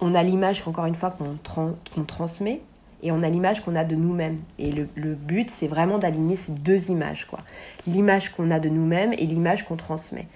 on 0.00 0.14
a 0.14 0.22
l'image, 0.22 0.62
encore 0.66 0.86
une 0.86 0.94
fois, 0.94 1.10
qu'on 1.10 2.04
transmet, 2.04 2.60
et 3.02 3.12
on 3.12 3.22
a 3.22 3.28
l'image 3.28 3.62
qu'on 3.62 3.76
a 3.76 3.84
de 3.84 3.94
nous-mêmes. 3.94 4.40
Et 4.58 4.72
le, 4.72 5.14
but, 5.14 5.50
c'est 5.50 5.66
vraiment 5.66 5.98
d'aligner 5.98 6.36
ces 6.36 6.52
deux 6.52 6.90
images, 6.90 7.26
quoi. 7.26 7.38
L'image 7.86 8.30
qu'on 8.30 8.50
a 8.50 8.58
de 8.58 8.68
nous-mêmes 8.68 9.12
et 9.12 9.26
l'image 9.26 9.64
qu'on 9.64 9.76
transmet, 9.76 10.26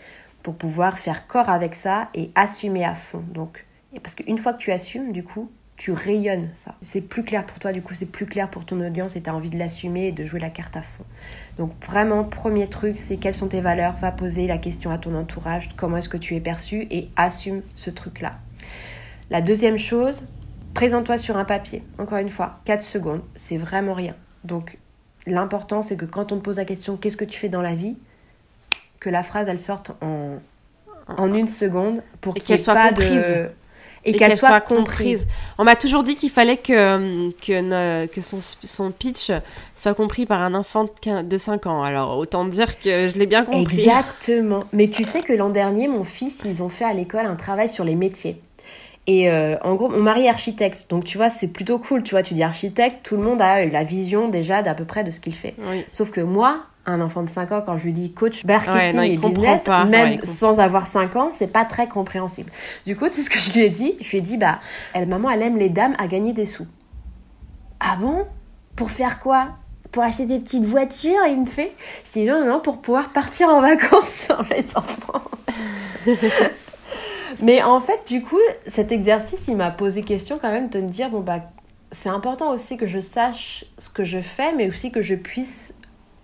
pour 0.42 0.54
pouvoir 0.54 0.98
faire 0.98 1.26
corps 1.26 1.48
avec 1.48 1.74
ça 1.74 2.08
et 2.14 2.30
assumer 2.34 2.84
à 2.84 2.94
fond. 2.94 3.24
Donc, 3.32 3.66
parce 4.02 4.14
qu'une 4.14 4.38
fois 4.38 4.52
que 4.52 4.58
tu 4.58 4.70
assumes, 4.70 5.12
du 5.12 5.24
coup, 5.24 5.50
tu 5.78 5.92
rayonnes 5.92 6.50
ça. 6.54 6.74
C'est 6.82 7.00
plus 7.00 7.22
clair 7.22 7.46
pour 7.46 7.60
toi, 7.60 7.72
du 7.72 7.82
coup, 7.82 7.94
c'est 7.94 8.04
plus 8.04 8.26
clair 8.26 8.50
pour 8.50 8.66
ton 8.66 8.84
audience 8.84 9.14
et 9.14 9.22
tu 9.22 9.30
as 9.30 9.34
envie 9.34 9.48
de 9.48 9.56
l'assumer 9.56 10.08
et 10.08 10.12
de 10.12 10.24
jouer 10.24 10.40
la 10.40 10.50
carte 10.50 10.76
à 10.76 10.82
fond. 10.82 11.04
Donc, 11.56 11.72
vraiment, 11.86 12.24
premier 12.24 12.68
truc, 12.68 12.98
c'est 12.98 13.16
quelles 13.16 13.36
sont 13.36 13.46
tes 13.46 13.60
valeurs? 13.60 13.94
Va 13.94 14.10
poser 14.10 14.48
la 14.48 14.58
question 14.58 14.90
à 14.90 14.98
ton 14.98 15.14
entourage, 15.14 15.68
comment 15.76 15.96
est-ce 15.96 16.08
que 16.08 16.16
tu 16.16 16.34
es 16.34 16.40
perçu 16.40 16.88
et 16.90 17.08
assume 17.14 17.62
ce 17.76 17.90
truc-là. 17.90 18.34
La 19.30 19.40
deuxième 19.40 19.78
chose, 19.78 20.26
présente-toi 20.74 21.16
sur 21.16 21.36
un 21.36 21.44
papier. 21.44 21.84
Encore 21.98 22.18
une 22.18 22.28
fois, 22.28 22.58
4 22.64 22.82
secondes, 22.82 23.22
c'est 23.36 23.56
vraiment 23.56 23.94
rien. 23.94 24.16
Donc 24.42 24.78
l'important, 25.26 25.80
c'est 25.82 25.96
que 25.96 26.06
quand 26.06 26.32
on 26.32 26.38
te 26.38 26.42
pose 26.42 26.56
la 26.56 26.64
question 26.64 26.96
qu'est-ce 26.96 27.16
que 27.16 27.24
tu 27.24 27.38
fais 27.38 27.48
dans 27.48 27.62
la 27.62 27.76
vie, 27.76 27.96
que 28.98 29.10
la 29.10 29.22
phrase, 29.22 29.48
elle 29.48 29.60
sorte 29.60 29.92
en, 30.00 30.38
en 31.06 31.34
une 31.34 31.46
seconde 31.46 32.02
pour 32.20 32.34
qu'elle 32.34 32.58
soit 32.58 32.74
pas 32.74 32.88
comprise. 32.88 33.22
De 33.22 33.50
et, 34.08 34.18
qu'elle 34.18 34.36
soit, 34.36 34.60
comprise. 34.60 35.26
On 35.58 35.64
m'a 35.64 35.76
toujours 35.76 36.04
dit 36.04 36.16
qu'il 36.16 36.30
fallait 36.30 36.56
que, 36.56 37.30
que, 37.40 38.06
que 38.06 38.20
son, 38.20 38.40
son, 38.42 38.90
pitch 38.90 39.30
soit 39.74 39.94
compris 39.94 40.26
par 40.26 40.42
un 40.42 40.54
enfant 40.54 40.88
de 41.04 41.38
5 41.38 41.66
ans. 41.66 41.82
Alors, 41.82 42.18
autant 42.18 42.44
dire 42.44 42.78
que 42.78 43.08
je 43.08 43.18
l'ai 43.18 43.26
bien 43.26 43.44
compris. 43.44 43.80
Exactement. 43.80 44.64
Mais 44.72 44.88
tu 44.88 45.04
sais 45.04 45.22
que 45.22 45.32
l'an 45.32 45.50
dernier, 45.50 45.88
mon 45.88 46.04
fils, 46.04 46.42
ils 46.44 46.62
ont 46.62 46.68
fait 46.68 46.84
à 46.84 46.92
l'école 46.92 47.26
un 47.26 47.36
travail 47.36 47.68
sur 47.68 47.84
les 47.84 47.94
métiers. 47.94 48.40
Et 49.08 49.30
euh, 49.30 49.56
en 49.62 49.74
gros, 49.74 49.88
mon 49.88 50.02
mari 50.02 50.26
est 50.26 50.28
architecte, 50.28 50.84
donc 50.90 51.04
tu 51.04 51.16
vois, 51.16 51.30
c'est 51.30 51.48
plutôt 51.48 51.78
cool. 51.78 52.02
Tu 52.02 52.10
vois, 52.10 52.22
tu 52.22 52.34
dis 52.34 52.42
architecte, 52.42 52.98
tout 53.04 53.16
le 53.16 53.22
monde 53.22 53.40
a 53.40 53.64
la 53.64 53.82
vision 53.82 54.28
déjà 54.28 54.60
d'à 54.60 54.74
peu 54.74 54.84
près 54.84 55.02
de 55.02 55.08
ce 55.10 55.18
qu'il 55.18 55.34
fait. 55.34 55.54
Sauf 55.90 56.10
que 56.10 56.20
moi, 56.20 56.64
un 56.88 57.00
enfant 57.00 57.22
de 57.22 57.28
5 57.28 57.52
ans, 57.52 57.62
quand 57.64 57.76
je 57.76 57.84
lui 57.84 57.92
dis 57.92 58.12
coach 58.12 58.44
marketing 58.44 59.00
et 59.00 59.16
business, 59.16 59.66
même 59.88 60.24
sans 60.24 60.58
avoir 60.58 60.86
5 60.86 61.16
ans, 61.16 61.30
c'est 61.32 61.46
pas 61.46 61.64
très 61.64 61.88
compréhensible. 61.88 62.50
Du 62.86 62.96
coup, 62.96 63.06
c'est 63.10 63.22
ce 63.22 63.30
que 63.30 63.38
je 63.38 63.52
lui 63.52 63.64
ai 63.64 63.70
dit? 63.70 63.96
Je 64.00 64.10
lui 64.10 64.18
ai 64.18 64.20
dit, 64.20 64.36
bah, 64.36 64.60
elle, 64.94 65.06
maman, 65.06 65.30
elle 65.30 65.42
aime 65.42 65.56
les 65.56 65.68
dames 65.68 65.94
à 65.98 66.06
gagner 66.06 66.32
des 66.32 66.46
sous. 66.46 66.66
Ah 67.80 67.96
bon? 68.00 68.26
Pour 68.74 68.90
faire 68.90 69.20
quoi? 69.20 69.48
Pour 69.92 70.02
acheter 70.02 70.26
des 70.26 70.38
petites 70.38 70.64
voitures 70.64 71.24
il 71.28 71.40
me 71.40 71.46
fait? 71.46 71.72
Je 72.04 72.12
dis 72.12 72.24
non 72.24 72.40
non 72.40 72.46
non 72.46 72.60
pour 72.60 72.82
pouvoir 72.82 73.08
partir 73.08 73.48
en 73.48 73.60
vacances 73.60 74.04
sans 74.28 74.42
les 74.50 74.76
enfants 74.76 75.22
Mais 77.40 77.62
en 77.62 77.80
fait, 77.80 78.00
du 78.06 78.22
coup, 78.22 78.38
cet 78.66 78.92
exercice, 78.92 79.46
il 79.48 79.56
m'a 79.56 79.70
posé 79.70 80.02
question 80.02 80.38
quand 80.40 80.50
même 80.50 80.68
de 80.68 80.80
me 80.80 80.88
dire, 80.88 81.08
bon, 81.08 81.20
bah, 81.20 81.40
c'est 81.92 82.08
important 82.08 82.52
aussi 82.52 82.76
que 82.76 82.86
je 82.86 82.98
sache 82.98 83.64
ce 83.78 83.88
que 83.88 84.04
je 84.04 84.20
fais, 84.20 84.52
mais 84.54 84.68
aussi 84.68 84.90
que 84.90 85.02
je 85.02 85.14
puisse 85.14 85.74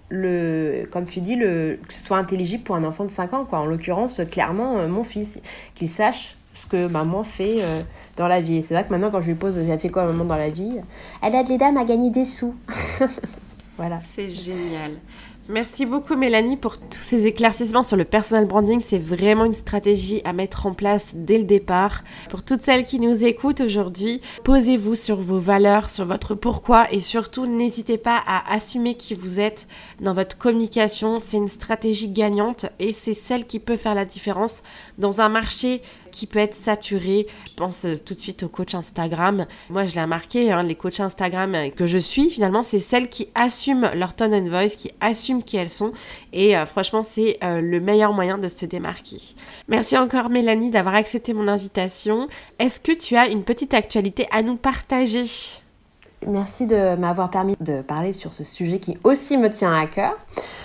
le, 0.08 0.86
comme 0.90 1.06
tu 1.06 1.20
dis, 1.20 1.36
le, 1.36 1.78
que 1.86 1.92
ce 1.92 2.04
soit 2.04 2.18
intelligible 2.18 2.62
pour 2.62 2.76
un 2.76 2.84
enfant 2.84 3.04
de 3.04 3.10
5 3.10 3.32
ans, 3.32 3.44
quoi. 3.44 3.60
En 3.60 3.66
l'occurrence, 3.66 4.20
clairement, 4.30 4.78
euh, 4.78 4.88
mon 4.88 5.04
fils, 5.04 5.40
qu'il 5.74 5.88
sache 5.88 6.36
ce 6.54 6.66
que 6.66 6.86
maman 6.86 7.24
fait 7.24 7.56
euh, 7.60 7.82
dans 8.16 8.28
la 8.28 8.40
vie. 8.40 8.62
C'est 8.62 8.74
vrai 8.74 8.84
que 8.84 8.90
maintenant, 8.90 9.10
quand 9.10 9.20
je 9.20 9.28
lui 9.28 9.34
pose, 9.34 9.58
elle 9.58 9.78
fait 9.78 9.88
quoi 9.88 10.04
maman 10.04 10.24
dans 10.24 10.36
la 10.36 10.50
vie? 10.50 10.78
Elle 11.22 11.34
aide 11.34 11.48
les 11.48 11.58
dames 11.58 11.76
à 11.76 11.84
gagner 11.84 12.10
des 12.10 12.24
sous. 12.24 12.54
voilà. 13.76 13.98
C'est 14.04 14.30
génial. 14.30 14.92
Merci 15.50 15.84
beaucoup 15.84 16.16
Mélanie 16.16 16.56
pour 16.56 16.78
tous 16.78 16.98
ces 16.98 17.26
éclaircissements 17.26 17.82
sur 17.82 17.98
le 17.98 18.06
personal 18.06 18.46
branding. 18.46 18.80
C'est 18.80 18.98
vraiment 18.98 19.44
une 19.44 19.52
stratégie 19.52 20.22
à 20.24 20.32
mettre 20.32 20.64
en 20.64 20.72
place 20.72 21.12
dès 21.14 21.36
le 21.36 21.44
départ. 21.44 22.02
Pour 22.30 22.42
toutes 22.42 22.62
celles 22.62 22.84
qui 22.84 22.98
nous 22.98 23.26
écoutent 23.26 23.60
aujourd'hui, 23.60 24.22
posez-vous 24.42 24.94
sur 24.94 25.16
vos 25.16 25.38
valeurs, 25.38 25.90
sur 25.90 26.06
votre 26.06 26.34
pourquoi 26.34 26.90
et 26.90 27.02
surtout 27.02 27.44
n'hésitez 27.46 27.98
pas 27.98 28.22
à 28.26 28.54
assumer 28.54 28.94
qui 28.94 29.12
vous 29.12 29.38
êtes 29.38 29.68
dans 30.00 30.14
votre 30.14 30.38
communication. 30.38 31.18
C'est 31.20 31.36
une 31.36 31.48
stratégie 31.48 32.08
gagnante 32.08 32.64
et 32.78 32.94
c'est 32.94 33.12
celle 33.12 33.46
qui 33.46 33.58
peut 33.58 33.76
faire 33.76 33.94
la 33.94 34.06
différence 34.06 34.62
dans 34.96 35.20
un 35.20 35.28
marché 35.28 35.82
qui 36.14 36.26
peut 36.26 36.38
être 36.38 36.54
saturé. 36.54 37.26
Je 37.46 37.54
pense 37.54 37.84
euh, 37.84 37.94
tout 37.96 38.14
de 38.14 38.18
suite 38.18 38.44
aux 38.44 38.48
coachs 38.48 38.74
Instagram. 38.74 39.46
Moi, 39.68 39.84
je 39.84 39.94
l'ai 39.94 40.02
remarqué, 40.02 40.52
hein, 40.52 40.62
les 40.62 40.76
coachs 40.76 41.00
Instagram 41.00 41.54
euh, 41.54 41.70
que 41.70 41.86
je 41.86 41.98
suis, 41.98 42.30
finalement, 42.30 42.62
c'est 42.62 42.78
celles 42.78 43.08
qui 43.08 43.28
assument 43.34 43.90
leur 43.94 44.14
tone 44.14 44.32
and 44.32 44.48
voice, 44.48 44.76
qui 44.76 44.92
assument 45.00 45.42
qui 45.42 45.56
elles 45.56 45.70
sont. 45.70 45.92
Et 46.32 46.56
euh, 46.56 46.64
franchement, 46.66 47.02
c'est 47.02 47.38
le 47.42 47.80
meilleur 47.80 48.12
moyen 48.12 48.38
de 48.38 48.48
se 48.48 48.64
démarquer. 48.64 49.18
Merci 49.68 49.98
encore, 49.98 50.30
Mélanie, 50.30 50.70
d'avoir 50.70 50.94
accepté 50.94 51.34
mon 51.34 51.48
invitation. 51.48 52.28
Est-ce 52.58 52.78
que 52.78 52.92
tu 52.92 53.16
as 53.16 53.28
une 53.28 53.42
petite 53.42 53.74
actualité 53.74 54.26
à 54.30 54.42
nous 54.42 54.56
partager? 54.56 55.24
Merci 56.26 56.66
de 56.66 56.96
m'avoir 56.96 57.30
permis 57.30 57.56
de 57.60 57.82
parler 57.82 58.12
sur 58.12 58.32
ce 58.32 58.44
sujet 58.44 58.78
qui 58.78 58.96
aussi 59.04 59.36
me 59.36 59.48
tient 59.48 59.72
à 59.72 59.86
cœur. 59.86 60.16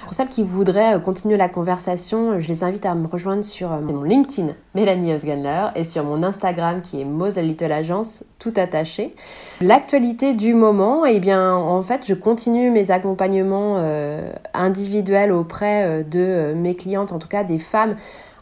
Pour 0.05 0.15
celles 0.15 0.27
qui 0.27 0.43
voudraient 0.43 0.95
euh, 0.95 0.99
continuer 0.99 1.37
la 1.37 1.49
conversation, 1.49 2.39
je 2.39 2.47
les 2.47 2.63
invite 2.63 2.85
à 2.85 2.95
me 2.95 3.07
rejoindre 3.07 3.43
sur 3.43 3.71
euh, 3.71 3.79
mon 3.79 4.01
LinkedIn, 4.01 4.53
Mélanie 4.73 5.13
Osgandler, 5.13 5.67
et 5.75 5.83
sur 5.83 6.03
mon 6.03 6.23
Instagram 6.23 6.81
qui 6.81 7.01
est 7.01 7.05
Moselle 7.05 7.45
Little 7.45 7.71
Agence, 7.71 8.23
tout 8.39 8.53
attaché. 8.55 9.13
L'actualité 9.61 10.33
du 10.33 10.55
moment, 10.55 11.05
eh 11.05 11.19
bien, 11.19 11.53
en 11.53 11.83
fait, 11.83 12.07
je 12.07 12.15
continue 12.15 12.71
mes 12.71 12.89
accompagnements 12.89 13.75
euh, 13.77 14.31
individuels 14.55 15.31
auprès 15.31 16.03
de 16.03 16.53
mes 16.55 16.75
clientes, 16.75 17.11
en 17.11 17.19
tout 17.19 17.27
cas 17.27 17.43
des 17.43 17.59
femmes 17.59 17.95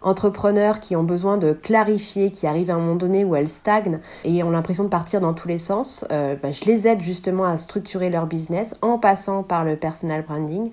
entrepreneurs 0.07 0.79
qui 0.79 0.95
ont 0.95 1.03
besoin 1.03 1.37
de 1.37 1.53
clarifier, 1.53 2.31
qui 2.31 2.47
arrivent 2.47 2.71
à 2.71 2.75
un 2.75 2.79
moment 2.79 2.95
donné 2.95 3.23
où 3.23 3.35
elles 3.35 3.49
stagnent 3.49 3.99
et 4.23 4.43
ont 4.43 4.49
l'impression 4.49 4.83
de 4.83 4.89
partir 4.89 5.21
dans 5.21 5.33
tous 5.33 5.47
les 5.47 5.57
sens, 5.57 6.05
euh, 6.11 6.35
bah, 6.41 6.51
je 6.51 6.65
les 6.65 6.87
aide 6.87 7.01
justement 7.01 7.45
à 7.45 7.57
structurer 7.57 8.09
leur 8.09 8.25
business 8.25 8.75
en 8.81 8.97
passant 8.97 9.43
par 9.43 9.65
le 9.65 9.75
personal 9.75 10.23
branding 10.23 10.71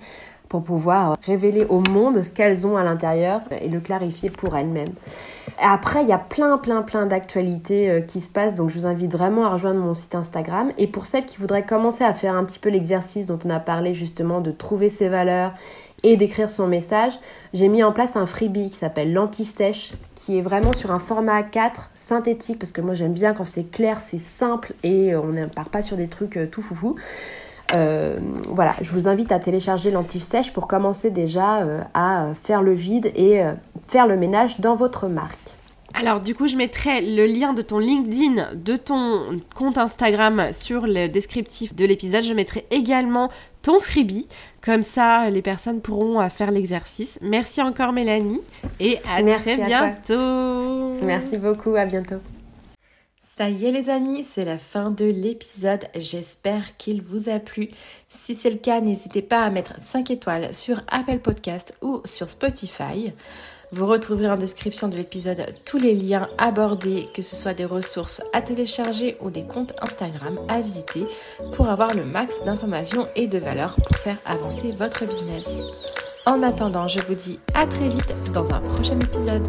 pour 0.49 0.63
pouvoir 0.63 1.17
révéler 1.25 1.65
au 1.65 1.81
monde 1.81 2.21
ce 2.21 2.31
qu'elles 2.31 2.65
ont 2.67 2.77
à 2.77 2.83
l'intérieur 2.83 3.41
et 3.61 3.67
le 3.67 3.79
clarifier 3.79 4.29
pour 4.29 4.55
elles-mêmes. 4.55 4.93
Après, 5.59 6.01
il 6.01 6.09
y 6.09 6.13
a 6.13 6.17
plein, 6.17 6.57
plein, 6.57 6.81
plein 6.81 7.05
d'actualités 7.05 7.89
euh, 7.89 8.01
qui 8.01 8.19
se 8.19 8.29
passent, 8.29 8.55
donc 8.55 8.69
je 8.69 8.79
vous 8.79 8.85
invite 8.85 9.11
vraiment 9.11 9.45
à 9.45 9.49
rejoindre 9.49 9.79
mon 9.79 9.93
site 9.93 10.15
Instagram. 10.15 10.71
Et 10.77 10.87
pour 10.87 11.05
celles 11.05 11.25
qui 11.25 11.37
voudraient 11.37 11.65
commencer 11.65 12.03
à 12.03 12.13
faire 12.13 12.35
un 12.35 12.43
petit 12.43 12.59
peu 12.59 12.69
l'exercice 12.69 13.27
dont 13.27 13.39
on 13.45 13.49
a 13.49 13.59
parlé 13.59 13.93
justement 13.93 14.41
de 14.41 14.51
trouver 14.51 14.89
ses 14.89 15.07
valeurs 15.07 15.53
et 16.03 16.17
d'écrire 16.17 16.49
son 16.49 16.67
message, 16.67 17.13
j'ai 17.53 17.67
mis 17.67 17.83
en 17.83 17.91
place 17.91 18.15
un 18.15 18.25
freebie 18.25 18.69
qui 18.69 18.77
s'appelle 18.77 19.13
l'anti-sèche, 19.13 19.93
qui 20.15 20.37
est 20.37 20.41
vraiment 20.41 20.73
sur 20.73 20.91
un 20.91 20.99
format 20.99 21.43
4 21.43 21.91
synthétique, 21.95 22.59
parce 22.59 22.71
que 22.71 22.81
moi 22.81 22.93
j'aime 22.93 23.13
bien 23.13 23.33
quand 23.33 23.45
c'est 23.45 23.69
clair, 23.69 23.99
c'est 23.99 24.19
simple 24.19 24.73
et 24.83 25.15
on 25.15 25.27
ne 25.27 25.45
part 25.45 25.69
pas 25.69 25.81
sur 25.81 25.97
des 25.97 26.07
trucs 26.07 26.37
euh, 26.37 26.47
tout 26.47 26.61
foufou. 26.61 26.95
Euh, 27.73 28.19
voilà, 28.49 28.73
je 28.81 28.91
vous 28.91 29.07
invite 29.07 29.31
à 29.31 29.39
télécharger 29.39 29.89
l'anti-sèche 29.89 30.53
pour 30.53 30.67
commencer 30.67 31.09
déjà 31.09 31.61
euh, 31.61 31.81
à 31.93 32.27
faire 32.35 32.61
le 32.61 32.73
vide 32.73 33.11
et 33.15 33.41
faire 33.87 34.05
le 34.07 34.17
ménage 34.17 34.59
dans 34.59 34.75
votre 34.75 35.07
marque. 35.07 35.44
Alors 35.97 36.19
du 36.19 36.35
coup, 36.35 36.47
je 36.47 36.57
mettrai 36.57 36.99
le 36.99 37.25
lien 37.25 37.53
de 37.53 37.61
ton 37.61 37.79
LinkedIn, 37.79 38.55
de 38.55 38.75
ton 38.75 39.39
compte 39.55 39.77
Instagram 39.77 40.51
sur 40.51 40.87
le 40.87 41.07
descriptif 41.07 41.73
de 41.73 41.85
l'épisode. 41.85 42.25
Je 42.25 42.33
mettrai 42.33 42.65
également 42.69 43.31
ton 43.61 43.79
freebie. 43.79 44.27
Comme 44.61 44.83
ça, 44.83 45.29
les 45.29 45.41
personnes 45.41 45.79
pourront 45.79 46.19
euh, 46.19 46.27
faire 46.27 46.51
l'exercice. 46.51 47.17
Merci 47.21 47.61
encore 47.61 47.93
Mélanie 47.93 48.41
et 48.81 48.97
à 49.09 49.23
très 49.23 49.55
bientôt. 49.55 50.97
Merci 51.01 51.37
beaucoup, 51.37 51.75
à 51.75 51.85
bientôt. 51.85 52.19
Ça 53.23 53.49
y 53.49 53.65
est 53.65 53.71
les 53.71 53.89
amis, 53.89 54.25
c'est 54.25 54.45
la 54.45 54.57
fin 54.57 54.91
de 54.91 55.05
l'épisode. 55.05 55.85
J'espère 55.95 56.75
qu'il 56.77 57.01
vous 57.01 57.29
a 57.29 57.39
plu. 57.39 57.69
Si 58.09 58.35
c'est 58.35 58.49
le 58.49 58.57
cas, 58.57 58.81
n'hésitez 58.81 59.21
pas 59.21 59.43
à 59.43 59.49
mettre 59.49 59.79
5 59.79 60.11
étoiles 60.11 60.53
sur 60.53 60.81
Apple 60.89 61.19
Podcast 61.19 61.73
ou 61.81 62.01
sur 62.05 62.29
Spotify. 62.29 63.13
Vous 63.75 63.87
retrouverez 63.87 64.29
en 64.29 64.37
description 64.37 64.87
de 64.87 64.95
l'épisode 64.95 65.53
tous 65.65 65.77
les 65.77 65.93
liens 65.95 66.29
abordés, 66.37 67.09
que 67.13 67.21
ce 67.21 67.35
soit 67.35 67.53
des 67.53 67.65
ressources 67.65 68.21
à 68.31 68.41
télécharger 68.41 69.17
ou 69.19 69.29
des 69.29 69.43
comptes 69.43 69.73
Instagram 69.81 70.39
à 70.47 70.61
visiter 70.61 71.05
pour 71.57 71.67
avoir 71.67 71.93
le 71.93 72.05
max 72.05 72.41
d'informations 72.45 73.09
et 73.17 73.27
de 73.27 73.37
valeurs 73.37 73.75
pour 73.75 73.97
faire 73.97 74.15
avancer 74.23 74.71
votre 74.79 75.05
business. 75.05 75.65
En 76.25 76.41
attendant, 76.41 76.87
je 76.87 77.01
vous 77.05 77.15
dis 77.15 77.41
à 77.53 77.67
très 77.67 77.89
vite 77.89 78.15
dans 78.33 78.53
un 78.53 78.61
prochain 78.61 78.97
épisode. 78.97 79.43